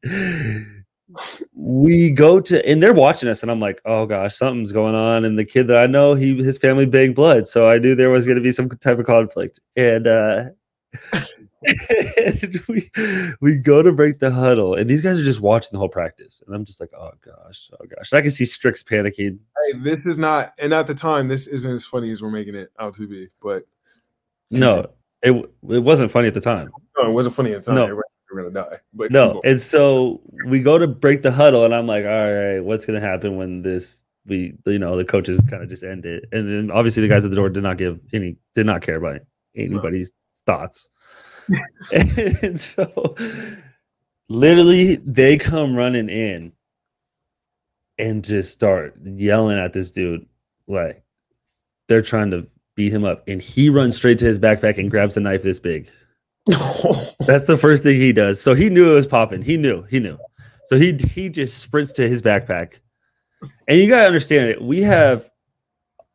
[1.53, 5.26] we go to and they're watching us and i'm like oh gosh something's going on
[5.26, 8.09] and the kid that i know he his family big blood so i knew there
[8.09, 10.45] was going to be some type of conflict and uh
[12.18, 12.89] and we
[13.39, 16.41] we go to break the huddle and these guys are just watching the whole practice
[16.45, 19.38] and i'm just like oh gosh oh gosh and i can see strix panicking
[19.72, 22.55] Hey, this is not, and at the time, this isn't as funny as we're making
[22.55, 23.30] it out to be.
[23.43, 23.68] But
[24.49, 24.88] no
[25.22, 25.34] it,
[25.70, 27.89] it wasn't funny at the time no, it wasn't funny at the time.
[27.89, 28.01] No.
[28.32, 28.78] We're gonna die.
[28.94, 32.60] But No, and so we go to break the huddle, and I'm like, all right,
[32.60, 36.26] what's gonna happen when this we you know the coaches kind of just end it,
[36.32, 38.98] and then obviously the guys at the door did not give any did not care
[38.98, 39.22] about
[39.56, 40.12] anybody's
[40.46, 40.90] thoughts,
[41.94, 43.16] and so
[44.30, 46.54] literally they come running in
[47.98, 50.26] and just start yelling at this dude
[50.68, 51.04] like
[51.88, 55.18] they're trying to beat him up, and he runs straight to his backpack and grabs
[55.18, 55.90] a knife this big.
[56.48, 58.42] That's the first thing he does.
[58.42, 59.42] So he knew it was popping.
[59.42, 59.84] He knew.
[59.84, 60.18] He knew.
[60.66, 62.80] So he he just sprints to his backpack.
[63.68, 64.62] And you gotta understand it.
[64.62, 65.30] We have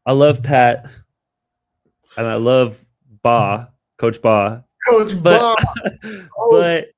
[0.05, 0.91] I love Pat
[2.17, 2.85] and I love
[3.23, 4.65] Ba, Coach Ba.
[4.89, 5.59] Coach But Bob.
[6.39, 6.89] Oh, but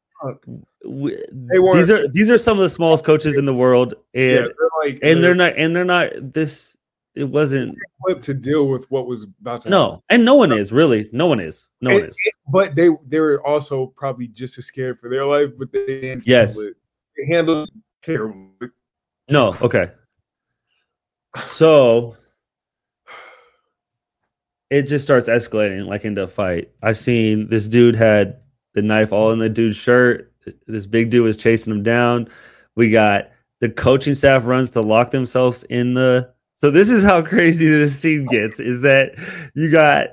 [0.85, 3.95] we, these are these are some of the smallest coaches in the world.
[4.15, 6.78] And yeah, they're like, and they're not and they're not this
[7.19, 9.71] it wasn't equipped to deal with what was about to happen.
[9.71, 11.09] no, and no one is really.
[11.13, 11.67] No one is.
[11.81, 12.17] No one is.
[12.53, 16.27] But they they were also probably just as scared for their life, but they didn't
[16.27, 16.55] Yes.
[16.57, 16.77] handle it.
[17.17, 17.71] They handled
[18.03, 18.69] terribly.
[19.31, 19.91] No, okay.
[21.43, 22.17] So
[24.71, 26.71] it just starts escalating like into a fight.
[26.83, 28.41] I've seen this dude had
[28.75, 30.33] the knife all in the dude's shirt.
[30.67, 32.29] This big dude was chasing him down.
[32.77, 37.23] We got the coaching staff runs to lock themselves in the so this is how
[37.23, 39.13] crazy this scene gets is that
[39.55, 40.09] you got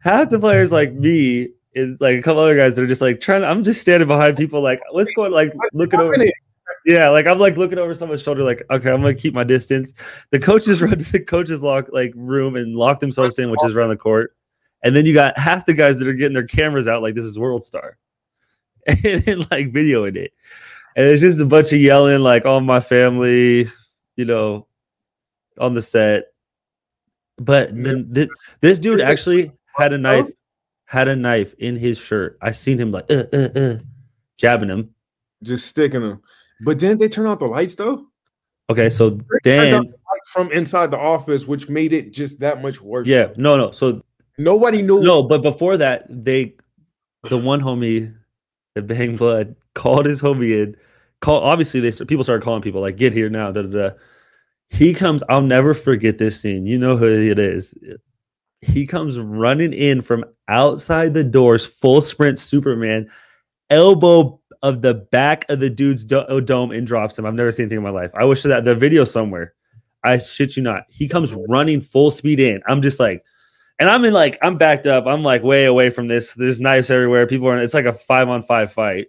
[0.00, 3.20] half the players like me is like a couple other guys that are just like
[3.20, 6.16] trying I'm just standing behind people like what's going like looking over
[6.86, 9.92] yeah, like I'm like looking over someone's shoulder, like, okay, I'm gonna keep my distance.
[10.30, 13.74] The coaches run to the coaches lock like room and lock themselves in, which is
[13.74, 14.36] around the court.
[14.84, 17.24] And then you got half the guys that are getting their cameras out, like this
[17.24, 17.98] is World Star,
[18.86, 20.32] and, then, like videoing it.
[20.94, 23.68] And it's just a bunch of yelling, like, "All my family,"
[24.14, 24.65] you know,
[25.58, 26.24] on the set.
[27.38, 28.30] But then thi-
[28.60, 30.26] this dude actually had a knife,
[30.86, 32.38] had a knife in his shirt.
[32.40, 33.78] I seen him like, uh, uh, uh,
[34.38, 34.94] jabbing him.
[35.42, 36.22] Just sticking him.
[36.64, 38.06] But didn't they turn out the lights though?
[38.70, 39.92] Okay, so then
[40.28, 43.06] from inside the office, which made it just that much worse.
[43.06, 43.70] yeah, no, no.
[43.70, 44.02] So
[44.38, 45.00] Nobody knew.
[45.02, 46.54] no, but before that, they
[47.24, 48.14] the one homie,
[48.74, 50.76] the bang blood, called his homie in.
[51.20, 53.50] Call obviously they people started calling people like get here now.
[53.52, 53.94] Da, da, da.
[54.70, 55.22] He comes.
[55.28, 56.66] I'll never forget this scene.
[56.66, 57.74] You know who it is.
[58.60, 63.10] He comes running in from outside the doors, full sprint, Superman,
[63.70, 67.26] elbow of the back of the dude's do- uh, dome and drops him.
[67.26, 68.10] I've never seen anything in my life.
[68.14, 69.54] I wish that the video somewhere.
[70.02, 70.84] I shit you not.
[70.88, 72.62] He comes running full speed in.
[72.66, 73.24] I'm just like,
[73.78, 75.06] and I'm in like, I'm backed up.
[75.06, 76.34] I'm like way away from this.
[76.34, 77.26] There's knives everywhere.
[77.26, 77.58] People are.
[77.58, 79.08] It's like a five on five fight.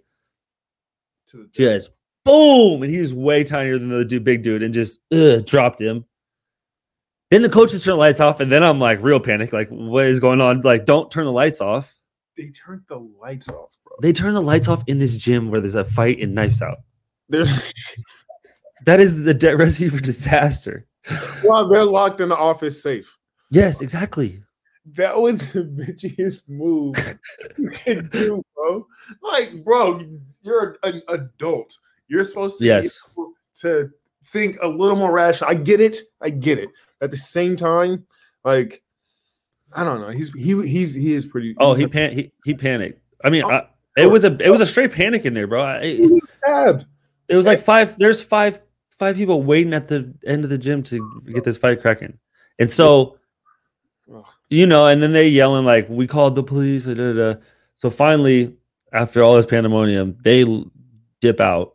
[1.52, 1.90] Just
[2.28, 6.04] boom, and he's way tinier than the dude, big dude, and just ugh, dropped him.
[7.30, 9.52] Then the coaches turn the lights off, and then I'm like real panic.
[9.52, 10.60] Like, what is going on?
[10.62, 11.98] Like, don't turn the lights off.
[12.36, 13.96] They turned the lights off, bro.
[14.00, 16.78] They turn the lights off in this gym where there's a fight and knives out.
[17.28, 17.50] There's
[18.86, 20.86] That is the de- recipe for disaster.
[21.42, 23.18] while they're locked in the office safe.
[23.50, 24.42] Yes, exactly.
[24.94, 26.96] That was the bitchiest move
[27.56, 28.86] you can do, bro.
[29.22, 30.02] Like, bro,
[30.42, 31.76] you're an adult.
[32.08, 33.00] You're supposed to be Yes.
[33.12, 33.90] able to
[34.26, 35.50] think a little more rational.
[35.50, 35.98] I get it.
[36.20, 36.68] I get it.
[37.00, 38.06] At the same time,
[38.44, 38.82] like,
[39.72, 40.08] I don't know.
[40.10, 41.54] He's he he's he is pretty.
[41.58, 43.00] Oh, he pan- he he panicked.
[43.24, 43.50] I mean, oh.
[43.50, 45.62] I, it was a it was a straight panic in there, bro.
[45.62, 46.86] I, it, stabbed.
[47.28, 47.98] it was like five.
[47.98, 51.80] There's five five people waiting at the end of the gym to get this fight
[51.80, 52.18] cracking,
[52.58, 53.18] and so
[54.48, 57.34] you know, and then they yelling like, "We called the police." Da, da, da.
[57.74, 58.56] So finally,
[58.92, 60.44] after all this pandemonium, they
[61.20, 61.74] dip out.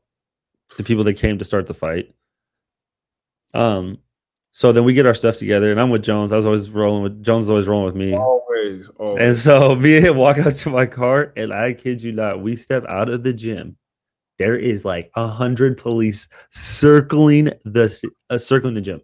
[0.77, 2.13] The people that came to start the fight.
[3.53, 3.99] Um,
[4.51, 6.31] so then we get our stuff together, and I'm with Jones.
[6.31, 7.43] I was always rolling with Jones.
[7.45, 8.13] Was always rolling with me.
[8.15, 9.21] Always, always.
[9.21, 12.41] And so me and him walk out to my car, and I kid you not,
[12.41, 13.77] we step out of the gym.
[14.39, 19.01] There is like a hundred police circling the uh, circling the gym.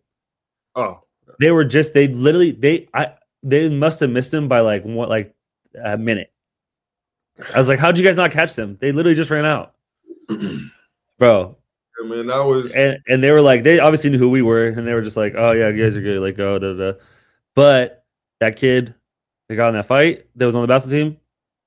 [0.75, 1.01] oh,
[1.39, 3.13] They were just they literally they I
[3.43, 5.35] they must have missed him by like one like
[5.83, 6.31] a minute.
[7.53, 8.75] I was like, how'd you guys not catch them?
[8.81, 9.75] They literally just ran out,
[11.19, 11.55] bro.
[12.01, 14.67] I mean, that was And and they were like, they obviously knew who we were,
[14.67, 16.93] and they were just like, oh yeah, you guys are good, like oh da da.
[17.55, 18.05] But
[18.39, 18.95] that kid,
[19.47, 20.25] They got in that fight.
[20.35, 21.17] That was on the basketball team.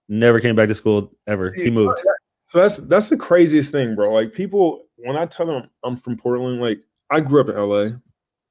[0.09, 1.53] Never came back to school ever.
[1.53, 2.01] He moved.
[2.41, 4.12] So that's that's the craziest thing, bro.
[4.12, 6.80] Like people, when I tell them I'm from Portland, like
[7.11, 7.97] I grew up in LA,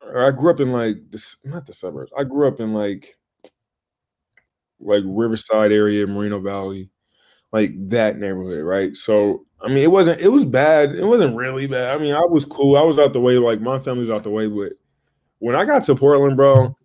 [0.02, 2.12] or I grew up in like this, not the suburbs.
[2.18, 3.18] I grew up in like
[4.80, 6.90] like Riverside area, Moreno Valley,
[7.52, 8.96] like that neighborhood, right?
[8.96, 10.96] So I mean, it wasn't it was bad.
[10.96, 11.96] It wasn't really bad.
[11.96, 12.76] I mean, I was cool.
[12.76, 13.38] I was out the way.
[13.38, 14.74] Like my family's out the way, but
[15.40, 16.76] when I got to Portland, bro,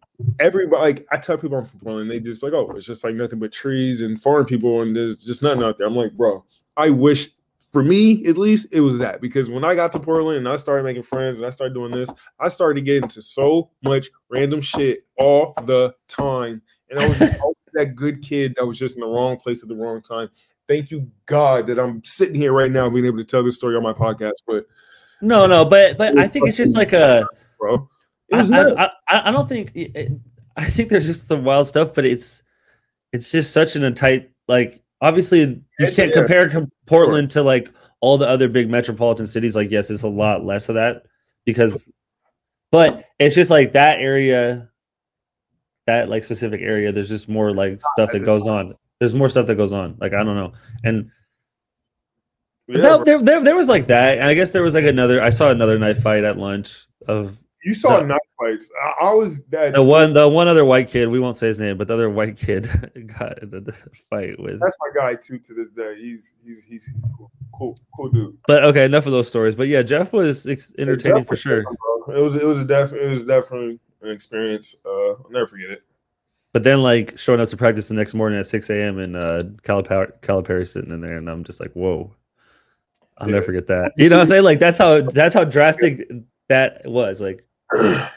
[0.41, 3.15] everybody like I tell people I'm from Portland, they just like, oh, it's just like
[3.15, 5.87] nothing but trees and farm people, and there's just nothing out there.
[5.87, 6.45] I'm like, bro,
[6.77, 7.31] I wish
[7.69, 10.57] for me at least it was that because when I got to Portland and I
[10.57, 14.61] started making friends and I started doing this, I started getting into so much random
[14.61, 16.63] shit all the time.
[16.91, 17.37] And I was just
[17.75, 20.29] that good kid that was just in the wrong place at the wrong time.
[20.69, 23.77] Thank you, God, that I'm sitting here right now being able to tell this story
[23.77, 24.33] on my podcast.
[24.47, 24.67] But
[25.23, 27.27] No, no, but but I think it's just like a.
[27.59, 27.89] bro,
[28.33, 28.41] I.
[28.77, 29.73] I, I, I don't think.
[29.75, 30.13] it-
[30.59, 32.43] I think there's just some wild stuff, but it's
[33.13, 34.83] it's just such an a tight like.
[35.03, 36.15] Obviously, you It's- can't yeah.
[36.21, 39.55] compare com- Portland to like all the other big metropolitan cities.
[39.55, 41.03] Like, yes, it's a lot less of that
[41.45, 41.93] because,
[42.73, 44.71] but it's just like that area,
[45.87, 46.91] that like specific area.
[46.93, 48.75] There's just more like stuff that goes on.
[49.01, 49.97] There's more stuff that goes on.
[50.01, 50.53] Like I don't know,
[50.85, 51.11] and
[52.69, 54.19] Yeah, that- there, there, there was like that.
[54.19, 55.23] And I guess there was like another.
[55.23, 58.71] I saw another knife fight at lunch of you saw the- knife fights.
[58.83, 59.75] I, I was that.
[59.75, 61.09] the one, the one other white kid.
[61.09, 62.65] We won't say his name, but the other white kid
[63.19, 63.73] got in a
[64.11, 64.61] fight with.
[64.61, 65.39] That's my guy too.
[65.41, 68.39] To this day, he's he's he's cool, cool, cool dude.
[68.49, 69.55] But okay, enough of those stories.
[69.55, 71.61] But yeah, Jeff was ex- entertaining for sure.
[72.09, 74.75] It was it was a def it was definitely an experience.
[74.87, 75.83] Uh, I'll never forget it.
[76.57, 78.99] But then like showing up to practice the next morning at six a.m.
[78.99, 82.15] and uh, Calipari, Calipari sitting in there, and I'm just like, whoa.
[83.19, 83.93] I'll never forget that.
[83.99, 84.45] You know what I'm saying?
[84.45, 86.11] Like that's how that's how drastic
[86.49, 87.21] that was.
[87.21, 88.09] Like yeah,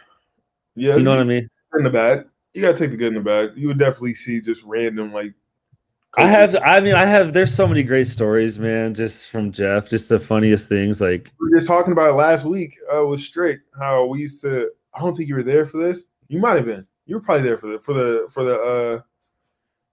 [0.78, 1.50] you know what I mean?
[1.74, 2.28] in the bad.
[2.54, 3.56] You gotta take the good in the bad.
[3.58, 5.34] You would definitely see just random like.
[6.18, 9.90] I have I mean I have there's so many great stories, man, just from Jeff,
[9.90, 11.02] just the funniest things.
[11.02, 13.60] Like We were just talking about it last week uh, with Straight.
[13.78, 14.70] How we used to.
[14.94, 16.06] I don't think you were there for this.
[16.30, 16.88] You might have been.
[17.10, 19.02] You were probably there for the for the for the uh,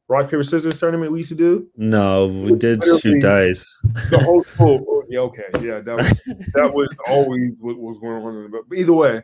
[0.06, 1.66] rock paper scissors tournament we used to do.
[1.74, 3.74] no, we did shoot dice.
[4.10, 4.84] The whole school.
[4.86, 8.50] oh, yeah, okay, yeah, that was that was always what was going on.
[8.50, 9.22] But either way,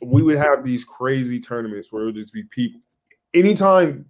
[0.00, 2.80] we would have these crazy tournaments where it would just be people.
[3.34, 4.06] Anytime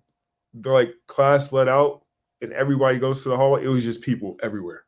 [0.55, 2.05] the like class let out
[2.41, 4.85] and everybody goes to the hallway, it was just people everywhere.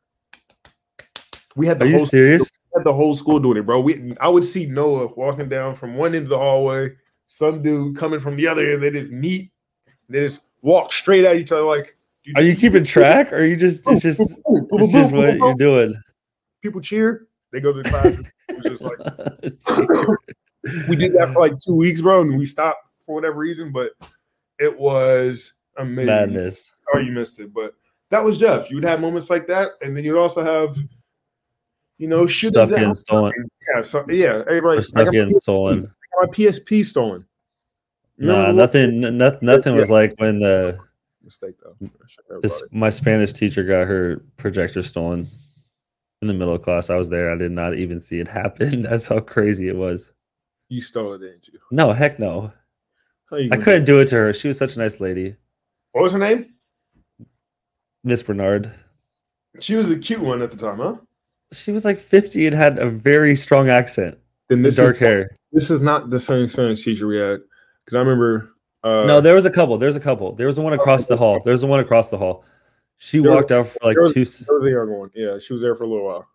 [1.57, 2.43] We had the Are you whole serious?
[2.73, 3.81] we had the whole school doing it, bro.
[3.81, 6.91] We I would see Noah walking down from one end of the hallway,
[7.27, 8.83] some dude coming from the other end.
[8.83, 9.51] They just meet,
[10.09, 11.63] they just walk straight at each other.
[11.63, 11.95] Like,
[12.35, 13.31] Are you keeping track?
[13.33, 15.95] Or are you just it's just it's just what you're doing?
[16.65, 17.27] people cheer?
[17.51, 18.21] They go to the class.
[18.63, 18.97] Just like
[20.89, 23.91] we did that for like two weeks, bro, and we stopped for whatever reason, but
[24.59, 26.07] it was amazing.
[26.07, 26.73] Madness.
[26.91, 27.75] Sorry you missed it, but
[28.09, 28.69] that was Jeff.
[28.69, 30.77] You would have moments like that, and then you'd also have,
[31.97, 33.33] you know, shootings Stuff getting stolen.
[33.73, 34.81] Yeah, so yeah, everybody.
[34.81, 35.91] Stuff got getting stolen.
[36.19, 37.25] My PSP stolen.
[38.17, 39.03] Nah, nothing.
[39.03, 40.77] n- noth- nothing was like when the
[41.23, 41.75] mistake though.
[41.81, 45.27] I should never this my Spanish teacher got her projector stolen
[46.21, 46.89] in the middle of class.
[46.89, 47.31] I was there.
[47.31, 48.83] I did not even see it happen.
[48.83, 50.11] That's how crazy it was.
[50.69, 51.59] You stole it, didn't you?
[51.71, 52.51] No, heck no.
[53.31, 54.33] I couldn't do it to her.
[54.33, 55.35] She was such a nice lady,
[55.91, 56.53] What was her name?
[58.03, 58.71] Miss Bernard.
[59.59, 60.95] She was the cute one at the time, huh?
[61.51, 64.99] She was like 50 and had a very strong accent, Then and this dark is
[64.99, 65.37] hair.
[65.55, 67.39] This is not the same Spanish teacher we had
[67.83, 68.51] because I remember.
[68.83, 69.77] Uh, no, there was a couple.
[69.79, 70.33] There's a couple.
[70.35, 71.41] There was the one across the hall.
[71.43, 72.45] There's the one across the hall.
[72.97, 74.23] She There- walked out for like there two.
[74.23, 75.09] there was the younger one.
[75.15, 76.27] Yeah, she was there for a little while.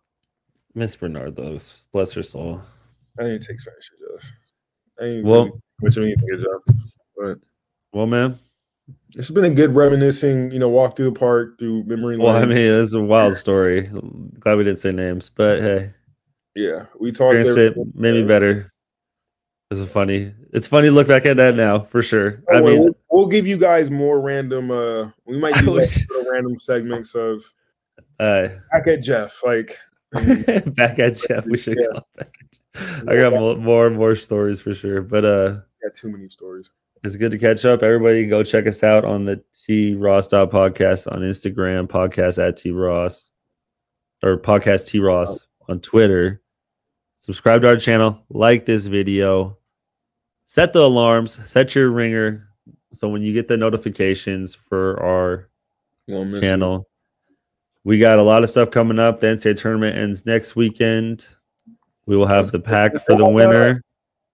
[0.75, 1.57] Miss Bernard, though,
[1.93, 2.61] bless her soul.
[3.19, 4.31] I didn't take Spanish, Jeff.
[4.99, 5.51] I Well- really
[5.81, 6.75] much of anything, Jeff.
[7.17, 7.39] But
[7.93, 8.37] Well, man.
[9.15, 12.25] it's been a good reminiscing, you know, walk through the park through memory lane.
[12.25, 13.89] Well, I mean, it's a wild story.
[14.39, 15.93] Glad we didn't say names, but hey,
[16.55, 17.35] yeah, we talked.
[17.35, 18.70] it made me better.
[19.71, 20.33] It was funny.
[20.51, 22.43] It's funny to look back at that now, for sure.
[22.53, 24.69] I mean, we'll, we'll give you guys more random.
[24.69, 25.89] uh We might do like
[26.29, 27.43] random segments of
[28.19, 29.41] uh, back at Jeff.
[29.45, 29.77] Like,
[30.11, 31.45] back at Jeff.
[31.45, 31.87] We should Yeah.
[31.93, 33.03] call back at Jeff.
[33.07, 35.01] I got more, more and more stories for sure.
[35.01, 35.47] But uh,
[35.81, 36.69] got too many stories.
[37.05, 37.81] it's good to catch up.
[37.81, 42.71] Everybody go check us out on the T Ross podcast on Instagram, podcast at T
[42.71, 43.31] Ross,
[44.21, 46.41] or podcast T Ross on Twitter.
[47.19, 49.57] Subscribe to our channel, like this video,
[50.51, 52.49] set the alarms, set your ringer.
[52.91, 55.47] So when you get the notifications for our
[56.09, 56.41] it.
[56.41, 56.89] channel.
[57.85, 59.21] We got a lot of stuff coming up.
[59.21, 61.25] The NCAA tournament ends next weekend.
[62.05, 63.81] We will have the pack for the winner.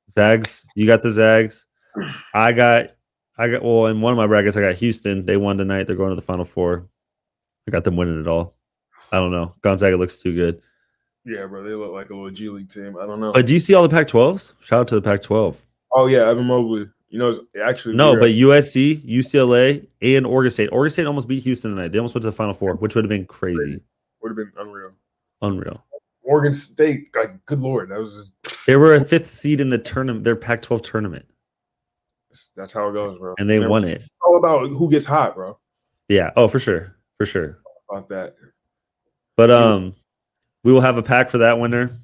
[0.10, 1.68] Zags, you got the Zags.
[2.34, 2.96] I got
[3.38, 4.58] I got well in one of my brackets.
[4.58, 5.24] I got Houston.
[5.24, 5.86] They won tonight.
[5.86, 6.88] They're going to the Final Four.
[7.68, 8.56] I got them winning it all.
[9.12, 9.54] I don't know.
[9.62, 10.64] Gonzaga looks too good.
[11.26, 12.98] Yeah, bro, they look like a little G League team.
[13.00, 13.34] I don't know.
[13.34, 14.54] But do you see all the Pac-12s?
[14.62, 15.58] Shout out to the Pac-12.
[15.94, 16.88] Oh yeah, Evan Mobley.
[17.10, 18.20] You know, it's actually No, weird.
[18.20, 20.70] but USC, UCLA, and Oregon State.
[20.74, 21.94] Oregon State almost beat Houston tonight.
[21.94, 23.80] They almost went to the Final Four, which would have been crazy,
[24.22, 24.92] would have been unreal.
[25.42, 25.84] unreal.
[26.24, 28.34] Oregon State, like, good lord, that was
[28.66, 31.26] They were a fifth seed in the tournament, their Pac-12 tournament,
[32.58, 33.36] that's how it goes, bro.
[33.40, 34.02] and they won it.
[34.02, 35.58] It's all about who gets hot, bro.
[36.10, 36.32] Yeah.
[36.36, 37.60] Oh, for sure, for sure.
[37.90, 38.36] About that.
[39.38, 39.96] But um,
[40.64, 41.98] we will have a pack for that winner,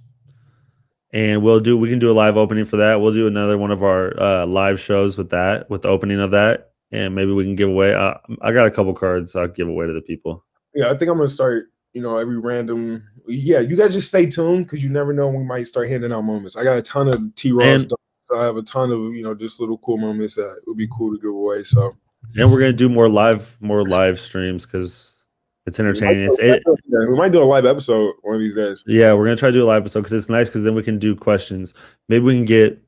[1.14, 1.78] and we'll do.
[1.78, 3.00] We can do a live opening for that.
[3.00, 6.32] We'll do another one of our uh, live shows with that, with the opening of
[6.32, 7.94] that, and maybe we can give away.
[7.94, 10.44] Uh, I got a couple cards I'll give away to the people.
[10.76, 11.70] Yeah, I think I'm gonna start.
[11.94, 13.04] You know, every random.
[13.28, 16.12] Yeah, you guys just stay tuned because you never know when we might start handing
[16.12, 16.58] out moments.
[16.58, 17.86] I got a ton of T Ross
[18.24, 20.88] so I have a ton of you know just little cool moments that would be
[20.88, 21.64] cool to give away.
[21.64, 21.96] So
[22.38, 25.13] And we're gonna do more live, more live streams because
[25.66, 26.26] it's entertaining.
[26.26, 28.84] It's it, we might do a live episode one of these days.
[28.86, 30.84] Yeah, we're gonna try to do a live episode because it's nice because then we
[30.84, 31.74] can do questions.
[32.10, 32.82] Maybe we can get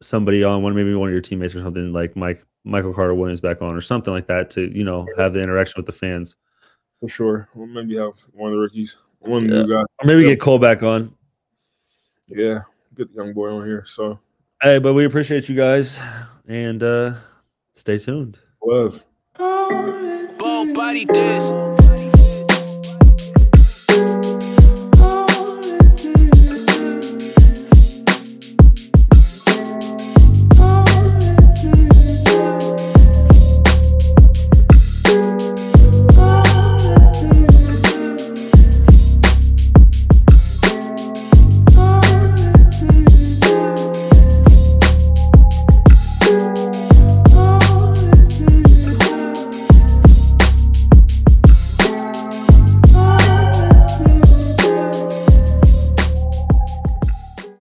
[0.00, 3.40] somebody on one, maybe one of your teammates or something like Mike Michael Carter Williams
[3.40, 6.36] back on or something like that to you know have the interaction with the fans.
[7.00, 7.48] For sure.
[7.54, 9.62] We'll maybe have one of the rookies, one of the Yeah.
[9.64, 9.84] new guys.
[10.02, 10.28] Or maybe Yeah.
[10.30, 11.12] get Cole back on.
[12.28, 12.60] Yeah,
[12.94, 13.84] good young boy on here.
[13.84, 14.18] So
[14.62, 15.98] Hey, but we appreciate you guys
[16.46, 17.14] and uh
[17.72, 18.38] stay tuned.
[18.64, 19.04] love.
[20.64, 21.83] Bull body this.